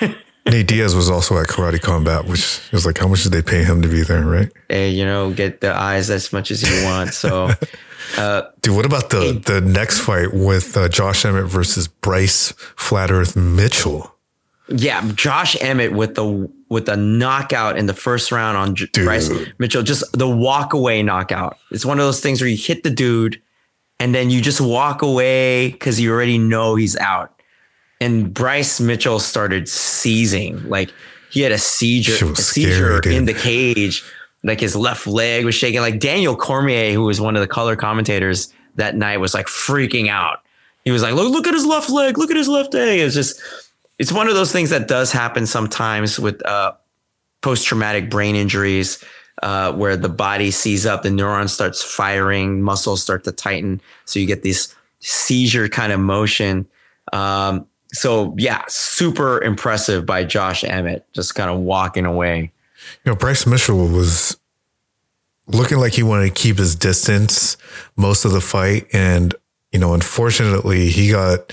[0.46, 3.64] Nate Diaz was also at Karate Combat, which is like, how much did they pay
[3.64, 4.50] him to be there, right?
[4.68, 7.12] Hey, you know, get the eyes as much as you want.
[7.14, 7.50] So
[8.16, 13.10] Uh, Dude, what about the the next fight with uh, Josh Emmett versus Bryce Flat
[13.10, 14.12] Earth Mitchell?
[14.68, 19.30] Yeah, Josh Emmett with the with the knockout in the first round on J- Bryce
[19.58, 21.56] Mitchell, just the walk away knockout.
[21.70, 23.40] It's one of those things where you hit the dude
[24.00, 27.32] and then you just walk away because you already know he's out.
[28.00, 30.92] And Bryce Mitchell started seizing, like
[31.30, 34.02] he had a seizure, a seizure scary, in the cage
[34.46, 35.80] like his left leg was shaking.
[35.80, 40.08] Like Daniel Cormier, who was one of the color commentators that night, was like freaking
[40.08, 40.38] out.
[40.84, 42.16] He was like, "Look, look at his left leg.
[42.16, 43.40] Look at his left leg." It's just,
[43.98, 46.72] it's one of those things that does happen sometimes with uh,
[47.42, 49.02] post-traumatic brain injuries,
[49.42, 54.20] uh, where the body sees up, the neuron starts firing, muscles start to tighten, so
[54.20, 56.66] you get this seizure kind of motion.
[57.12, 62.52] Um, so yeah, super impressive by Josh Emmett, just kind of walking away.
[63.04, 64.36] You know, Bryce Mitchell was
[65.46, 67.56] looking like he wanted to keep his distance
[67.96, 68.86] most of the fight.
[68.92, 69.34] And,
[69.72, 71.52] you know, unfortunately, he got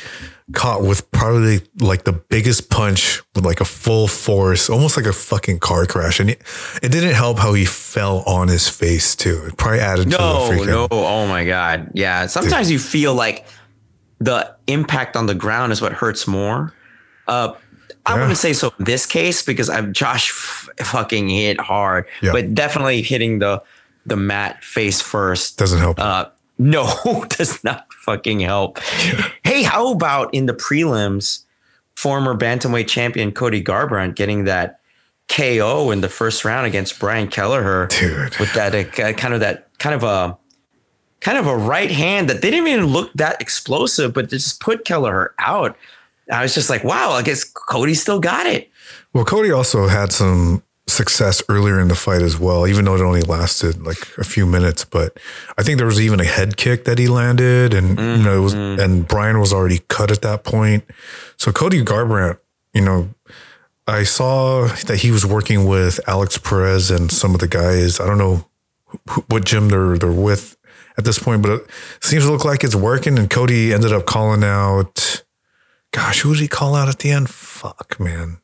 [0.51, 5.13] caught with probably like the biggest punch with like a full force, almost like a
[5.13, 6.19] fucking car crash.
[6.19, 6.41] And it,
[6.81, 9.45] it didn't help how he fell on his face too.
[9.45, 10.67] It probably added no, to the freaking.
[10.67, 11.91] No, oh my God.
[11.93, 12.27] Yeah.
[12.27, 12.73] Sometimes Dude.
[12.73, 13.45] you feel like
[14.19, 16.73] the impact on the ground is what hurts more.
[17.27, 17.53] Uh,
[18.05, 18.21] I yeah.
[18.21, 22.31] wouldn't say so in this case because I'm Josh f- fucking hit hard, yeah.
[22.31, 23.63] but definitely hitting the
[24.05, 25.99] the mat face first doesn't help.
[25.99, 26.25] Uh,
[26.57, 28.79] no, does not fucking help.
[29.05, 29.29] Yeah.
[29.43, 31.43] Hey, how about in the prelims,
[31.95, 34.79] former bantamweight champion Cody Garbrandt getting that
[35.27, 38.35] KO in the first round against Brian Kelleher, Dude.
[38.39, 40.37] with that uh, kind of that kind of a
[41.19, 44.59] kind of a right hand that they didn't even look that explosive, but they just
[44.59, 45.77] put Kelleher out.
[46.31, 48.69] I was just like, wow, I guess Cody still got it.
[49.13, 53.01] Well, Cody also had some success earlier in the fight as well, even though it
[53.01, 54.85] only lasted like a few minutes.
[54.85, 55.17] But
[55.57, 58.17] I think there was even a head kick that he landed, and mm-hmm.
[58.19, 60.83] you know, it was and Brian was already cut at that point.
[61.37, 62.39] So Cody Garbrandt,
[62.73, 63.09] you know,
[63.87, 67.99] I saw that he was working with Alex Perez and some of the guys.
[67.99, 68.45] I don't know
[69.27, 70.57] what gym they're they're with
[70.97, 71.69] at this point, but it
[72.01, 73.17] seems to look like it's working.
[73.17, 75.12] And Cody ended up calling out.
[75.93, 77.29] Gosh, who did he call out at the end?
[77.29, 78.39] Fuck, man.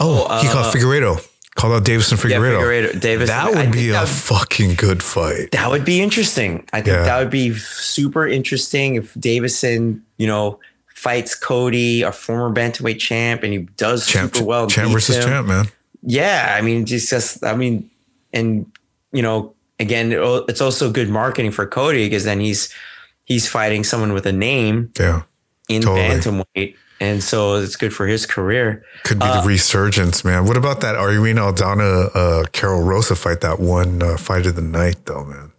[0.00, 1.28] Oh, uh, he called uh, Figueiredo.
[1.54, 2.58] Called out Deiveson Figueiredo.
[2.58, 3.00] Yeah, Figueiredo.
[3.00, 3.28] Davis.
[3.28, 5.52] That would be a would, fucking good fight.
[5.52, 6.66] That would be interesting.
[6.72, 7.04] I think yeah.
[7.04, 13.44] that would be super interesting if Deiveson, you know, fights Cody, a former bantamweight champ,
[13.44, 14.66] and he does champ, super well.
[14.66, 15.22] Champ versus him.
[15.22, 15.66] champ, man.
[16.02, 17.88] Yeah, I mean, just, just I mean,
[18.32, 18.70] and
[19.12, 22.74] you know, again, it's also good marketing for Cody because then he's
[23.24, 24.90] he's fighting someone with a name.
[24.98, 25.22] Yeah.
[25.76, 26.44] In totally.
[26.54, 26.76] bantamweight.
[27.00, 28.84] And so it's good for his career.
[29.02, 30.44] Could be uh, the resurgence, man.
[30.44, 33.40] What about that Irene Aldana, uh, Karol Rosa fight?
[33.40, 35.52] That one uh, fight of the night, though, man.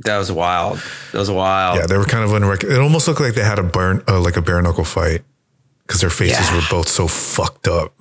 [0.00, 0.82] That was wild.
[1.12, 1.78] That was wild.
[1.78, 4.20] Yeah, they were kind of unrec- It almost looked like they had a burn, uh,
[4.20, 5.22] like a bare knuckle fight,
[5.86, 6.56] because their faces yeah.
[6.56, 7.98] were both so fucked up.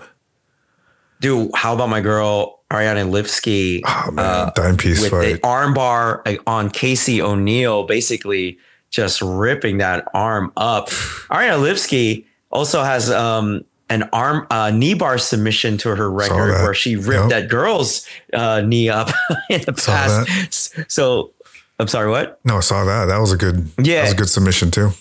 [1.21, 3.81] Dude, how about my girl Ariane Lipski?
[3.85, 5.33] Oh man, uh, dime piece with fight.
[5.35, 8.57] the armbar on Casey O'Neill, basically
[8.93, 10.89] just ripping that arm up.
[11.31, 16.75] Ariane Lipski also has um, an arm uh, knee bar submission to her record where
[16.75, 17.29] she ripped yep.
[17.29, 19.09] that girl's uh, knee up
[19.49, 20.91] in the past.
[20.91, 21.31] So
[21.79, 22.39] I'm sorry, what?
[22.45, 23.05] No, I saw that.
[23.05, 23.67] That was a good.
[23.79, 24.91] Yeah, that was a good submission too.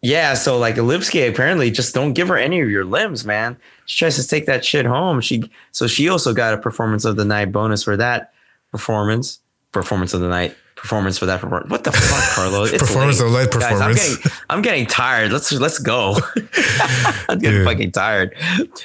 [0.00, 3.58] Yeah, so like Lipski apparently just don't give her any of your limbs, man.
[3.84, 5.20] She tries to take that shit home.
[5.20, 8.32] She so she also got a performance of the night bonus for that
[8.70, 9.40] performance.
[9.72, 11.70] Performance of the night performance for that performance.
[11.70, 12.72] What the fuck, Carlos?
[12.72, 13.26] It's performance late.
[13.26, 14.16] of late performance.
[14.16, 15.32] Guys, I'm getting I'm getting tired.
[15.32, 16.16] Let's let's go.
[17.28, 18.34] I'm getting fucking tired.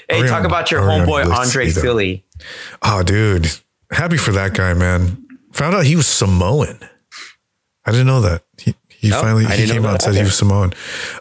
[0.09, 2.25] Hey, talk about your homeboy Andre Fili.
[2.81, 3.49] Oh, dude,
[3.91, 5.25] happy for that guy, man.
[5.53, 6.79] Found out he was Samoan.
[7.85, 8.43] I didn't know that.
[8.57, 10.19] He he nope, finally he came out and said either.
[10.19, 10.73] he was Samoan.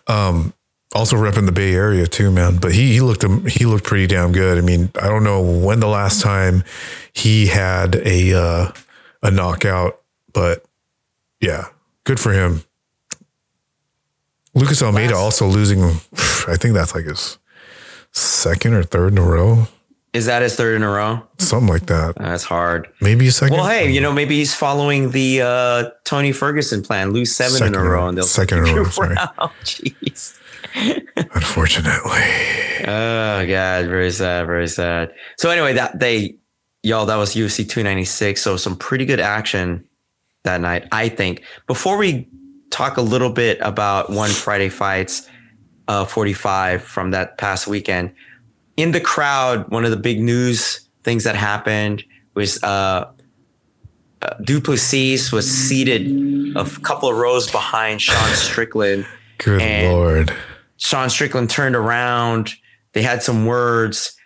[0.07, 0.55] Um,
[0.95, 2.57] also repping the Bay Area too, man.
[2.57, 3.47] But he he looked him.
[3.47, 4.59] he looked pretty damn good.
[4.59, 6.65] I mean, I don't know when the last time
[7.13, 8.73] he had a uh,
[9.23, 10.01] a knockout,
[10.35, 10.65] but
[11.41, 11.69] yeah,
[12.05, 12.63] good for him.
[14.55, 15.83] Lucas Almeida last, also losing.
[16.47, 17.39] I think that's like his
[18.13, 19.69] second or third in a row.
[20.13, 21.23] Is that his third in a row?
[21.39, 22.15] Something like that.
[22.17, 22.89] That's hard.
[23.01, 23.57] Maybe a second.
[23.57, 27.75] Well, hey, you know, maybe he's following the uh, Tony Ferguson plan: lose seven second,
[27.75, 28.85] in a row, and they'll second in a row.
[28.85, 29.17] Sorry.
[29.65, 30.39] Jeez.
[31.17, 32.23] Unfortunately.
[32.87, 35.13] Oh God, very sad, very sad.
[35.37, 36.37] So anyway, that they,
[36.83, 38.41] y'all, that was UFC 296.
[38.41, 39.85] So some pretty good action
[40.45, 41.43] that night, I think.
[41.67, 42.29] Before we
[42.71, 45.29] talk a little bit about one Friday fights,
[45.89, 48.15] uh, 45 from that past weekend
[48.77, 53.11] in the crowd, one of the big news things that happened was uh,
[54.23, 54.83] uh, Du was
[55.51, 59.07] seated a couple of rows behind Sean Strickland.
[59.39, 60.35] Good lord!
[60.77, 62.55] Sean Strickland turned around.
[62.93, 64.17] They had some words,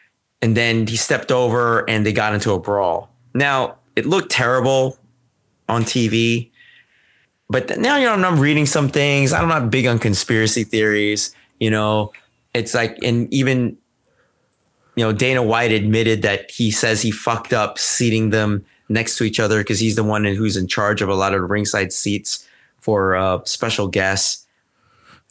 [0.41, 3.11] and then he stepped over, and they got into a brawl.
[3.35, 4.99] Now it looked terrible
[5.69, 6.51] on TV,
[7.51, 9.33] but now you know I'm reading some things.
[9.33, 11.35] I'm not big on conspiracy theories.
[11.59, 12.13] You know,
[12.55, 13.77] it's like, and even
[14.99, 19.25] you know, Dana White admitted that he says he fucked up seating them next to
[19.25, 21.93] each other because he's the one who's in charge of a lot of the ringside
[21.93, 22.45] seats
[22.81, 24.45] for uh, special guests.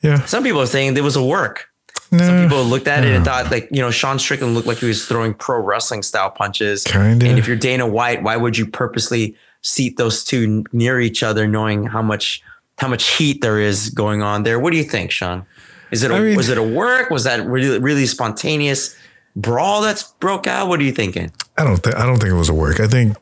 [0.02, 0.24] Yeah.
[0.24, 1.70] Some people are saying there was a work.
[2.14, 3.10] No, Some people looked at no.
[3.10, 6.02] it and thought like, you know, Sean Strickland looked like he was throwing pro wrestling
[6.02, 6.86] style punches.
[6.86, 7.28] Kinda.
[7.28, 11.48] And if you're Dana White, why would you purposely seat those two near each other,
[11.48, 12.42] knowing how much
[12.78, 14.60] how much heat there is going on there?
[14.60, 15.46] What do you think, Sean?
[15.90, 17.10] Is it a, mean, was it a work?
[17.10, 18.96] Was that really really spontaneous?
[19.38, 20.68] brawl that's broke out?
[20.68, 21.32] What are you thinking?
[21.58, 22.80] I don't think I don't think it was a work.
[22.82, 23.16] I think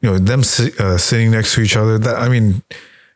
[0.00, 1.98] you know them uh, sitting next to each other.
[1.98, 2.62] That I mean,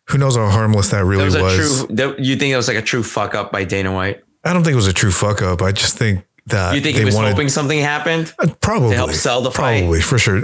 [0.09, 1.59] who knows how harmless that really that was?
[1.59, 1.87] was.
[1.87, 4.23] True, that, you think it was like a true fuck up by Dana White?
[4.45, 5.63] I don't think it was a true fuck up.
[5.63, 8.33] I just think that you think he was wanted, hoping something happened.
[8.39, 9.81] Uh, probably to help sell the fight.
[9.81, 10.39] Probably for sure.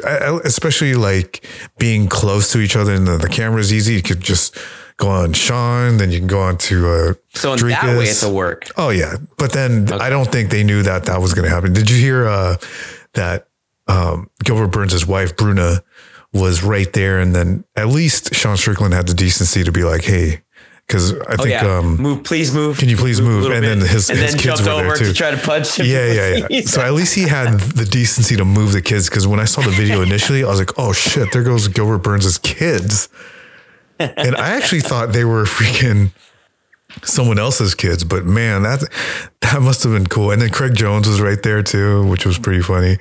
[0.45, 1.47] Especially like
[1.79, 3.95] being close to each other and the, the camera's easy.
[3.95, 4.57] You could just
[4.97, 7.83] go on Sean, then you can go on to uh, so in Dricus.
[7.83, 8.69] that way it's a work.
[8.77, 10.05] Oh yeah, but then okay.
[10.05, 11.73] I don't think they knew that that was going to happen.
[11.73, 12.57] Did you hear uh,
[13.15, 13.49] that
[13.87, 15.83] um, Gilbert Burns' wife Bruna
[16.33, 20.05] was right there, and then at least Sean Strickland had the decency to be like,
[20.05, 20.43] "Hey."
[20.87, 21.79] Because I oh, think, yeah.
[21.79, 22.79] um, move, please move.
[22.79, 23.45] Can you please move?
[23.45, 23.53] move?
[23.53, 25.07] And then his, and his then kids were there too.
[25.07, 25.87] to try to punch him.
[25.87, 26.61] Yeah, yeah, yeah.
[26.65, 29.09] so at least he had the decency to move the kids.
[29.09, 31.99] Because when I saw the video initially, I was like, "Oh shit, there goes Gilbert
[31.99, 33.09] Burns' kids."
[33.99, 36.11] and I actually thought they were freaking
[37.03, 38.83] someone else's kids, but man, that
[39.41, 40.31] that must have been cool.
[40.31, 42.99] And then Craig Jones was right there too, which was pretty funny.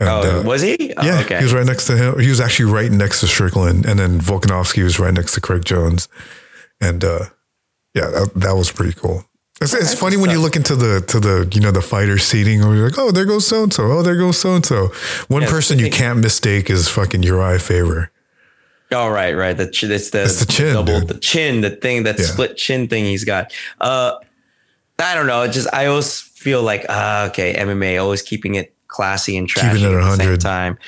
[0.00, 0.94] And, oh, uh, was he?
[0.96, 1.38] Oh, yeah, okay.
[1.38, 2.20] he was right next to him.
[2.20, 5.64] He was actually right next to Strickland, and then Volkanovski was right next to Craig
[5.64, 6.08] Jones,
[6.80, 7.26] and uh,
[7.94, 9.24] yeah, that, that was pretty cool.
[9.60, 12.62] It's, it's funny when you look into the to the you know the fighter seating,
[12.62, 13.84] or you're like, oh, there goes so and so.
[13.90, 14.88] Oh, there goes so and so.
[15.28, 18.10] One Yeah, person you can't mistake is fucking Urijah Faber.
[18.92, 19.56] Oh right, right.
[19.56, 21.08] The ch- it's the, It's the chin, double dude.
[21.08, 22.24] the chin, the thing that Yeah.
[22.26, 23.52] split chin thing he's got.
[23.80, 24.12] Uh,
[25.00, 25.46] I don't know.
[25.48, 29.90] Just I always feel like ah, okay, MMA always keeping it classy and trashy it
[29.92, 30.78] at the same time.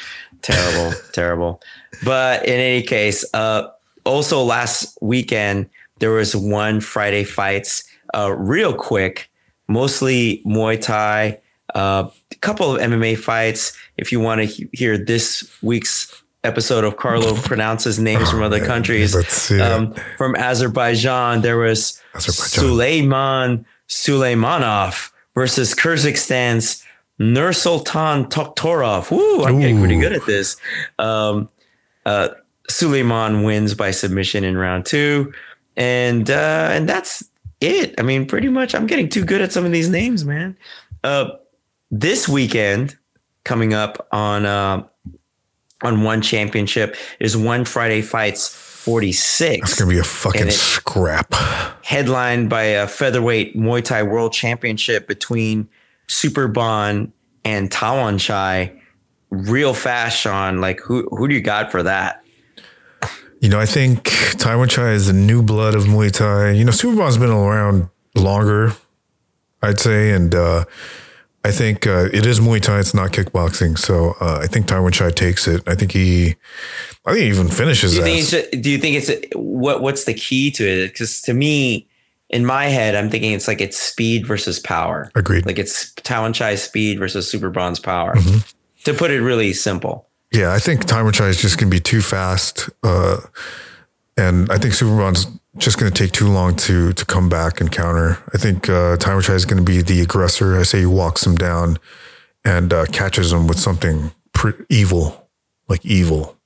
[0.42, 1.60] Terrible, terrible.
[2.04, 3.68] But in any case, uh,
[4.04, 5.68] also last weekend
[6.00, 7.84] there was one Friday fights.
[8.12, 9.30] Uh, real quick,
[9.68, 11.40] mostly Muay Thai.
[11.74, 13.76] Uh, a couple of MMA fights.
[13.96, 18.58] If you want to he- hear this week's episode of Carlo pronounces names from other
[18.58, 19.60] man, countries, let's see it.
[19.60, 22.48] um, from Azerbaijan, there was Azerbaijan.
[22.48, 26.84] Suleiman Suleimanov versus Kyrgyzstan's
[27.20, 29.10] Nursultan Toktorov.
[29.10, 30.56] Woo, I'm getting pretty good at this.
[30.98, 31.48] Um,
[32.06, 32.28] uh,
[32.68, 35.32] Suleiman wins by submission in round two,
[35.80, 37.24] and uh, and that's
[37.60, 37.94] it.
[37.98, 40.56] I mean, pretty much, I'm getting too good at some of these names, man.
[41.02, 41.30] Uh,
[41.90, 42.96] this weekend,
[43.44, 44.86] coming up on uh,
[45.82, 51.32] on one championship is one Friday fights 46 It's gonna be a fucking scrap.
[51.82, 55.68] headlined by a featherweight Muay Thai World Championship between
[56.08, 57.12] Superbon
[57.44, 58.78] and Tawanchai.
[59.30, 60.60] Real fast, Sean.
[60.60, 62.19] Like who who do you got for that?
[63.40, 66.50] You know, I think Tawanchai is the new blood of Muay Thai.
[66.50, 68.72] You know, Superbon's been around longer,
[69.62, 70.66] I'd say, and uh,
[71.42, 72.80] I think uh, it is Muay Thai.
[72.80, 75.62] It's not kickboxing, so uh, I think Tawanchai takes it.
[75.66, 76.36] I think he,
[77.06, 80.04] I think he even finishes Do you think it's do you think it's what what's
[80.04, 80.88] the key to it?
[80.88, 81.88] Because to me,
[82.28, 85.10] in my head, I'm thinking it's like it's speed versus power.
[85.14, 85.46] Agreed.
[85.46, 88.16] Like it's Tawanchai's speed versus Superbon's power.
[88.16, 88.40] Mm-hmm.
[88.84, 90.09] To put it really simple.
[90.32, 93.18] Yeah, I think Tawanchai is just going to be too fast, uh,
[94.16, 95.26] and I think Superbon's
[95.58, 98.18] just going to take too long to to come back and counter.
[98.32, 100.56] I think uh, Tawanchai is going to be the aggressor.
[100.56, 101.78] I say he walks him down
[102.44, 105.28] and uh, catches him with something pre- evil,
[105.68, 106.36] like evil.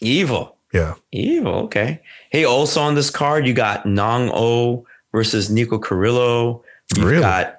[0.00, 0.54] Evil.
[0.72, 1.54] Yeah, Evil.
[1.64, 2.00] Okay.
[2.30, 6.62] Hey, also on this card, you got Nong O versus Nico Carrillo.
[6.94, 7.20] You've Really?
[7.22, 7.57] got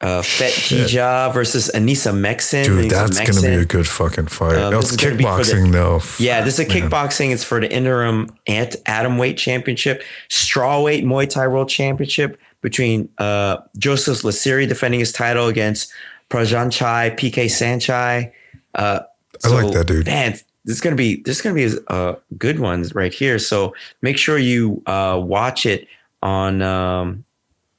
[0.00, 0.88] uh, Fet Shit.
[0.88, 2.64] Tija versus Anissa Meksen.
[2.64, 4.56] dude, Anissa that's going to be a good fucking fight.
[4.56, 6.00] Uh, That's is gonna be for the- kickboxing, though.
[6.18, 6.90] Yeah, this is a Man.
[6.90, 7.32] kickboxing.
[7.32, 13.58] It's for the interim ant atom weight championship, strawweight Muay Thai World Championship between uh,
[13.78, 15.92] Joseph Lasiri defending his title against
[16.30, 18.32] Prajanchai, PK Saenchai.
[18.74, 19.00] Uh,
[19.44, 20.06] I like that dude.
[20.06, 20.32] Man,
[20.64, 23.38] this is gonna be this is gonna be uh, good ones right here.
[23.38, 25.86] So make sure you uh, watch it
[26.22, 26.62] on.
[26.62, 27.24] Um,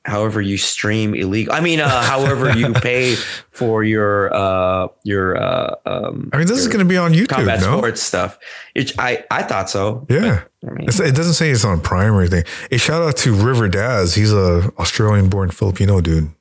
[0.04, 3.16] However you stream illegal, I mean, uh, however you pay
[3.52, 7.30] for your uh, your uh, um, I mean, this is going to be on YouTube,
[7.30, 7.78] combat no?
[7.78, 8.40] sports stuff.
[8.74, 10.08] It, I I thought so.
[10.10, 10.44] Yeah.
[10.68, 12.44] I mean, it doesn't say it's on Prime or anything.
[12.72, 14.16] A shout out to River Daz.
[14.16, 16.32] He's a Australian born Filipino dude.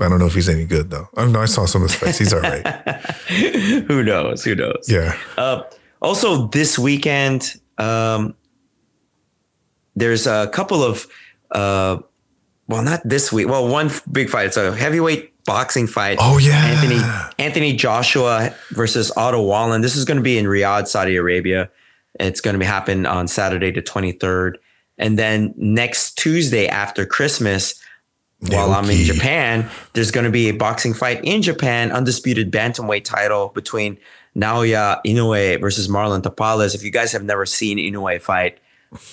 [0.00, 1.08] I don't know if he's any good though.
[1.16, 2.18] I, know, I saw some of his fights.
[2.18, 2.64] He's all right.
[3.88, 4.44] who knows?
[4.44, 4.86] Who knows?
[4.88, 5.18] Yeah.
[5.36, 5.62] Uh,
[6.00, 8.36] also, this weekend, um,
[9.96, 11.06] there's a couple of,
[11.50, 11.98] uh,
[12.68, 13.48] well, not this week.
[13.48, 14.46] Well, one big fight.
[14.46, 16.18] It's a heavyweight boxing fight.
[16.20, 16.66] Oh yeah.
[16.66, 17.00] Anthony
[17.38, 19.80] Anthony Joshua versus Otto Wallin.
[19.80, 21.70] This is going to be in Riyadh, Saudi Arabia.
[22.20, 24.56] It's going to be happen on Saturday the 23rd.
[24.98, 27.80] And then next Tuesday after Christmas,
[28.40, 33.04] while I'm in Japan, there's going to be a boxing fight in Japan, undisputed bantamweight
[33.04, 33.98] title between
[34.36, 36.74] Naoya Inoue versus Marlon Tapales.
[36.74, 38.58] If you guys have never seen Inoue fight,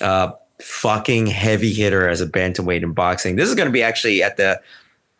[0.02, 3.36] uh, fucking heavy hitter as a bantamweight in boxing.
[3.36, 4.62] This is going to be actually at the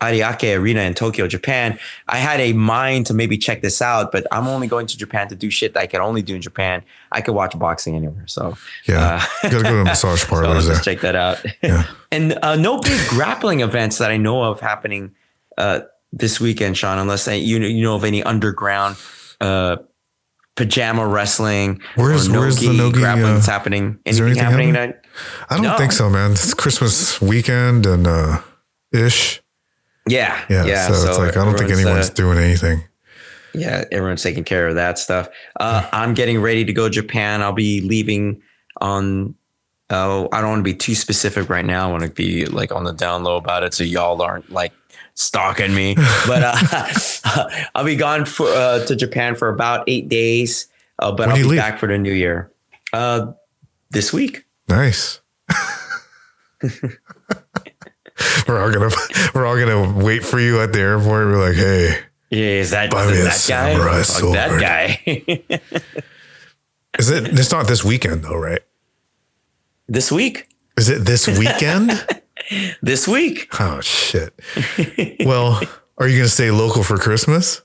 [0.02, 1.80] Ariake Arena in Tokyo, Japan.
[2.08, 5.30] I had a mind to maybe check this out, but I'm only going to Japan
[5.30, 6.84] to do shit that I can only do in Japan.
[7.12, 8.26] I could watch boxing anywhere.
[8.28, 8.58] So
[8.88, 9.22] Yeah.
[9.44, 10.76] uh, gotta go to the massage so parlors there.
[10.76, 11.44] just check that out.
[11.64, 11.86] Yeah.
[12.12, 15.16] and uh, no big grappling events that I know of happening
[15.58, 15.82] uh,
[16.12, 18.98] this weekend, Sean, unless I, you know, you know of any underground
[19.40, 19.78] uh,
[20.56, 21.82] pajama wrestling.
[21.96, 24.00] Where's- or where's the nogi, grappling uh, that's happening?
[24.06, 24.76] is there Anything anything happening?
[24.76, 25.02] happening?
[25.50, 25.78] I don't No.
[25.78, 26.32] think so, man.
[26.32, 28.42] It's Christmas weekend and uh
[28.92, 29.42] ish.
[30.08, 30.66] yeah, Yeah.
[30.66, 30.88] yeah.
[30.88, 32.84] so, it's like I don't think everyone's, uh, anyone's doing anything.
[33.54, 35.30] yeah, everyone's taking care of that stuff.
[35.60, 37.42] Uh, I'm getting ready to go to Japan.
[37.42, 38.42] I'll be leaving
[38.82, 39.36] on.
[39.92, 41.88] Oh, I don't want to be too specific right now.
[41.88, 44.74] I want to be like on the down low about it, so y'all aren't like
[45.14, 45.96] stalking me.
[46.28, 50.68] But uh, I'll be gone for uh, to Japan for about eight days.
[50.98, 51.60] Uh, but When I'll be leave?
[51.60, 52.52] back for the new year.
[52.94, 53.34] Uh,
[53.92, 54.46] this week.
[54.68, 55.22] Nice.
[58.48, 58.90] we're all gonna
[59.34, 61.28] we're all gonna wait for you at the airport.
[61.28, 62.00] We're like, hey,
[62.30, 64.04] Yeah, is that, a that guy?
[64.04, 65.02] Fuck that guy.
[66.98, 67.28] Is it?
[67.38, 68.62] It's not this weekend though, right?
[69.88, 70.48] this week.
[70.78, 71.92] Is it this weekend?
[72.84, 73.48] This week.
[73.60, 74.32] oh shit.
[75.26, 75.60] Well,
[75.98, 77.64] are you gonna stay local for Christmas?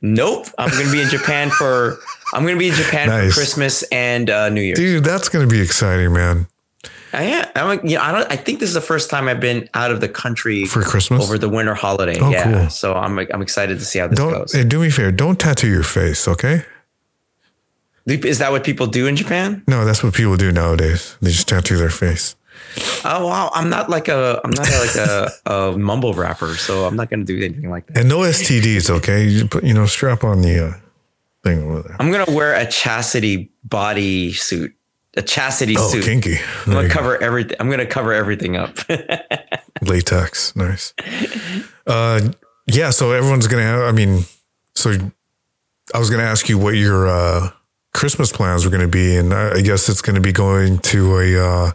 [0.00, 0.46] Nope.
[0.56, 1.98] I'm gonna be in Japan for.
[2.34, 3.32] I'm gonna be in Japan Nice.
[3.32, 4.78] for Christmas and uh, New Year's.
[4.78, 6.48] Dude, that's gonna be exciting, man.
[7.12, 7.46] I am.
[7.54, 8.30] I'm, like, you know, I don't.
[8.30, 11.22] I think this is the first time I've been out of the country For Christmas?
[11.22, 12.18] over the winter holiday.
[12.20, 12.42] Oh, yeah.
[12.42, 12.70] cool.
[12.70, 13.14] So I'm.
[13.14, 14.52] like, I'm excited to see how this Don't goes.
[14.52, 15.12] hey, do me a favor.
[15.12, 16.64] Don't tattoo your face, okay?
[18.06, 19.62] Is that what people do in Japan?
[19.66, 21.16] No, that's what people do nowadays.
[21.22, 22.36] They just tattoo their face.
[23.04, 24.40] Oh wow, I'm not like a.
[24.44, 27.98] I'm not like a, a mumble rapper, so I'm not gonna do anything like that.
[27.98, 29.24] And no STDs, okay?
[29.26, 30.72] You put, you know, strap on the uh,
[31.44, 31.96] thing over there.
[32.00, 34.72] I'm gonna wear a chastity body suit.
[35.16, 36.04] A chastity Oh, suit.
[36.04, 36.34] kinky.
[36.36, 36.94] I'm There gonna you go.
[36.94, 37.56] cover everything.
[37.60, 38.76] I'm gonna cover everything up.
[39.82, 40.94] Latex, nice.
[41.86, 42.20] Uh,
[42.66, 42.90] yeah.
[42.90, 43.82] So everyone's gonna have.
[43.82, 44.24] I mean,
[44.74, 44.92] so
[45.94, 47.50] I was gonna ask you what your uh,
[47.92, 51.46] Christmas plans were gonna be, and I, I guess it's gonna be going to a
[51.66, 51.72] uh,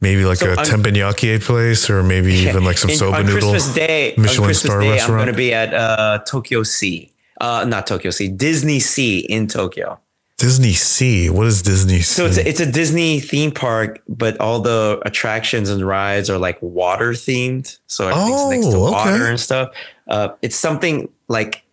[0.00, 3.50] maybe like So a on- teppanyaki place, or maybe even like some soba on noodle.
[3.50, 5.12] Christmas Day, Michelin on Christmas star Day, restaurant.
[5.20, 7.12] I'm going to be at uh, Tokyo Sea.
[7.40, 10.00] Uh, not Tokyo Sea, Disney Sea in Tokyo.
[10.38, 11.30] Disney Sea.
[11.30, 12.02] What is Disney Sea?
[12.02, 16.38] So it's a, it's a Disney theme park, but all the attractions and rides are
[16.38, 17.78] like water themed.
[17.88, 18.92] So everything's next to Oh, okay.
[19.12, 19.70] water and stuff.
[20.06, 21.64] Uh, it's something like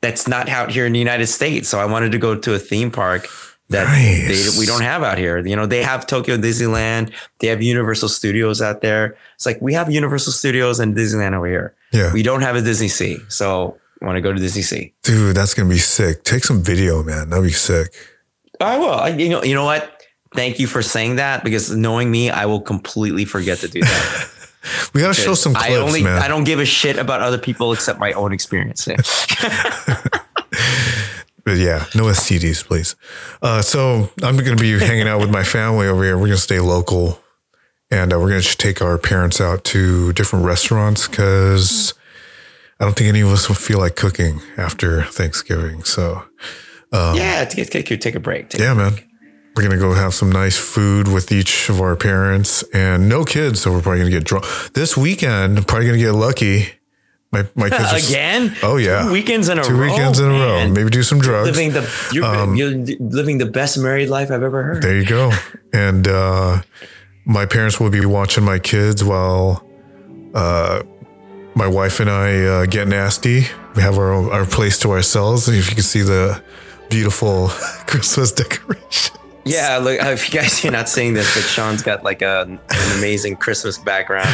[0.00, 1.68] that's not out here in the United States.
[1.68, 3.28] So I wanted to go to a theme park
[3.68, 4.54] that Nice.
[4.54, 5.38] they, we don't have out here.
[5.46, 9.16] You know, they have Tokyo Disneyland, they have Universal Studios out there.
[9.36, 11.74] It's like we have Universal Studios and Disneyland over here.
[11.92, 13.18] yeah, We don't have a Disney Sea.
[13.28, 14.94] So want to go to Disney Sea.
[15.02, 16.24] dude, that's gonna be sick.
[16.24, 17.30] Take some video, man.
[17.30, 17.94] That'd be sick.
[18.60, 18.90] I will.
[18.90, 20.02] I, you know, you know what?
[20.34, 24.28] Thank you for saying that because knowing me, I will completely forget to do that.
[24.94, 26.22] We gotta show some clips, I only man.
[26.22, 28.86] I don't give a shit about other people except my own experience.
[31.44, 32.94] But yeah, no STDs, please.
[33.40, 36.16] Uh, so I'm going to be hanging out with my family over here.
[36.16, 37.20] We're going to stay local,
[37.90, 41.94] and uh, we're going to take our parents out to different restaurants because
[42.82, 45.84] I don't think any of us will feel like cooking after Thanksgiving.
[45.84, 46.24] So
[46.92, 48.48] yeah, take, take, take, a break.
[48.48, 48.94] Take- yeah, man,
[49.54, 53.24] we're going to go have some nice food with each of our parents, and no
[53.24, 55.64] kids, so we're probably going to get drunk this weekend.
[55.68, 56.70] Probably going to get lucky.
[57.30, 58.56] My my kids are Again?
[58.64, 59.86] Oh yeah, Two weekends in a two row.
[59.86, 60.56] weekends in a row.
[60.56, 60.72] man.
[60.72, 61.46] Maybe do some drugs.
[61.48, 64.82] Living the you're, Um, you're living the best married life I've ever heard.
[64.82, 65.30] There you go.
[65.72, 66.62] And uh,
[67.24, 69.64] my parents will be watching my kids while
[70.34, 70.82] uh,
[71.54, 73.46] my wife and I uh, get nasty.
[73.74, 75.48] We have our our place to ourselves.
[75.48, 76.42] If you can see the
[76.90, 77.48] beautiful
[77.86, 79.16] Christmas decoration.
[79.44, 82.98] Yeah, look, if you guys are not seeing this, but Sean's got like a, an
[82.98, 84.28] amazing Christmas background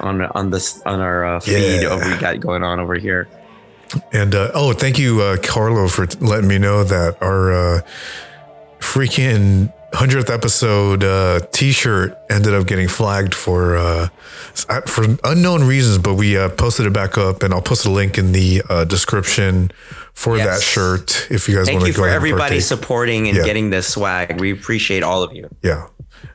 [0.00, 1.88] on on this on our uh, feed Yeah.
[1.88, 3.28] over we got going on over here.
[4.12, 7.80] And uh, oh, thank you, uh, Carlo, for letting me know that our uh,
[8.80, 14.08] freaking hundredth episode uh, T-shirt ended up getting flagged for uh,
[14.86, 15.98] for unknown reasons.
[15.98, 18.84] But we uh, posted it back up, and I'll post a link in the uh,
[18.84, 19.70] description
[20.12, 20.46] for Yes.
[20.46, 22.62] that shirt if you guys Thank want you to go for ahead and everybody partake.
[22.62, 23.44] supporting and Yeah.
[23.44, 24.40] getting this swag.
[24.40, 25.48] We appreciate all of you.
[25.62, 25.86] Yeah.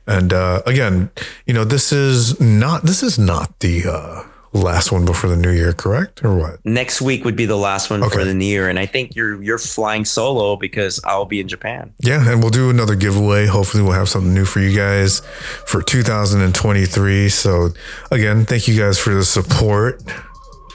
[0.05, 1.10] And uh, again,
[1.45, 5.51] you know, this is not this is not the uh, last one before the new
[5.51, 6.23] year, correct?
[6.25, 6.65] Or what?
[6.65, 8.17] Next week would be the last one Okay.
[8.17, 11.47] for the new year, and I think you're you're flying solo because I'll be in
[11.47, 11.93] Japan.
[11.99, 13.45] Yeah, and we'll do another giveaway.
[13.45, 15.21] Hopefully, we'll have something new for you guys
[15.65, 17.29] for 2023.
[17.29, 17.69] So,
[18.11, 20.01] again, thank you guys for the support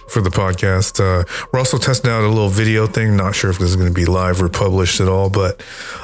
[0.09, 1.01] for the podcast.
[1.01, 3.17] Uh, we're also testing out a little video thing.
[3.17, 5.63] Not sure if this is going to be live or published at all, but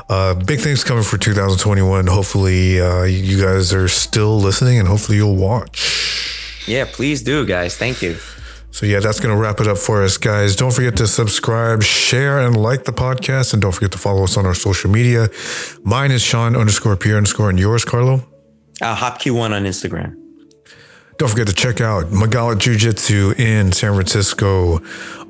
[0.09, 2.07] uh, big things coming for 2021.
[2.09, 6.39] Hopefully, uh, you guys are still listening, and hopefully, you'll watch.
[6.71, 7.77] Yeah, please do, guys.
[7.77, 8.17] Thank you.
[8.71, 10.55] So yeah, that's going to wrap it up for us, guys.
[10.55, 13.53] Don't forget to subscribe, share, and like the podcast.
[13.53, 15.29] And don't forget to follow us on our social media.
[15.83, 18.23] Mine is Sean underscore Pierre underscore and yours, Carlo.
[18.81, 20.15] Uh, hapki1 on Instagram.
[21.19, 24.81] Don't forget to check out Magala Jiu Jitsu in San Francisco,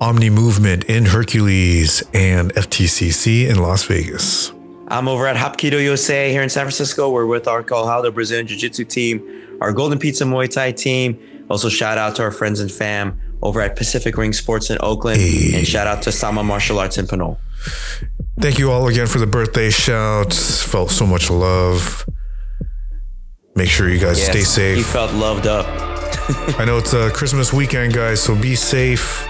[0.01, 4.53] Omni Movement in Hercules, and FTCC in Las Vegas.
[4.87, 7.11] I'm over at Hapkido USA here in San Francisco.
[7.11, 11.19] We're with our Colorado Brazilian Jiu Jitsu team, our Golden Pizza Muay Thai team.
[11.51, 15.21] Also, shout out to our friends and fam over at Pacific Ring Sports in Oakland,
[15.21, 17.39] and shout out to Sama Martial Arts in Pinole.
[18.39, 20.63] Thank you all again for the birthday shouts.
[20.63, 22.07] Felt so much love.
[23.57, 24.87] Make sure you guys stay He safe.
[24.87, 25.67] felt loved up.
[26.59, 29.27] I know it's a Christmas weekend, guys, so be safe.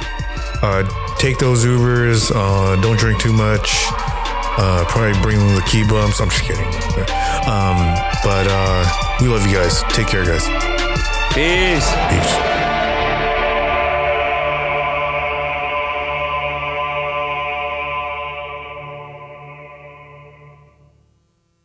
[0.62, 0.86] Uh,
[1.18, 2.30] take those Ubers.
[2.34, 3.70] Uh, don't drink too much.
[4.62, 6.20] Uh, probably bring the key bumps.
[6.20, 6.66] I'm just kidding.
[7.40, 9.82] Um, but uh, we love you guys.
[9.94, 10.46] Take care, guys.
[11.32, 11.94] Peace.
[12.08, 12.59] Peace.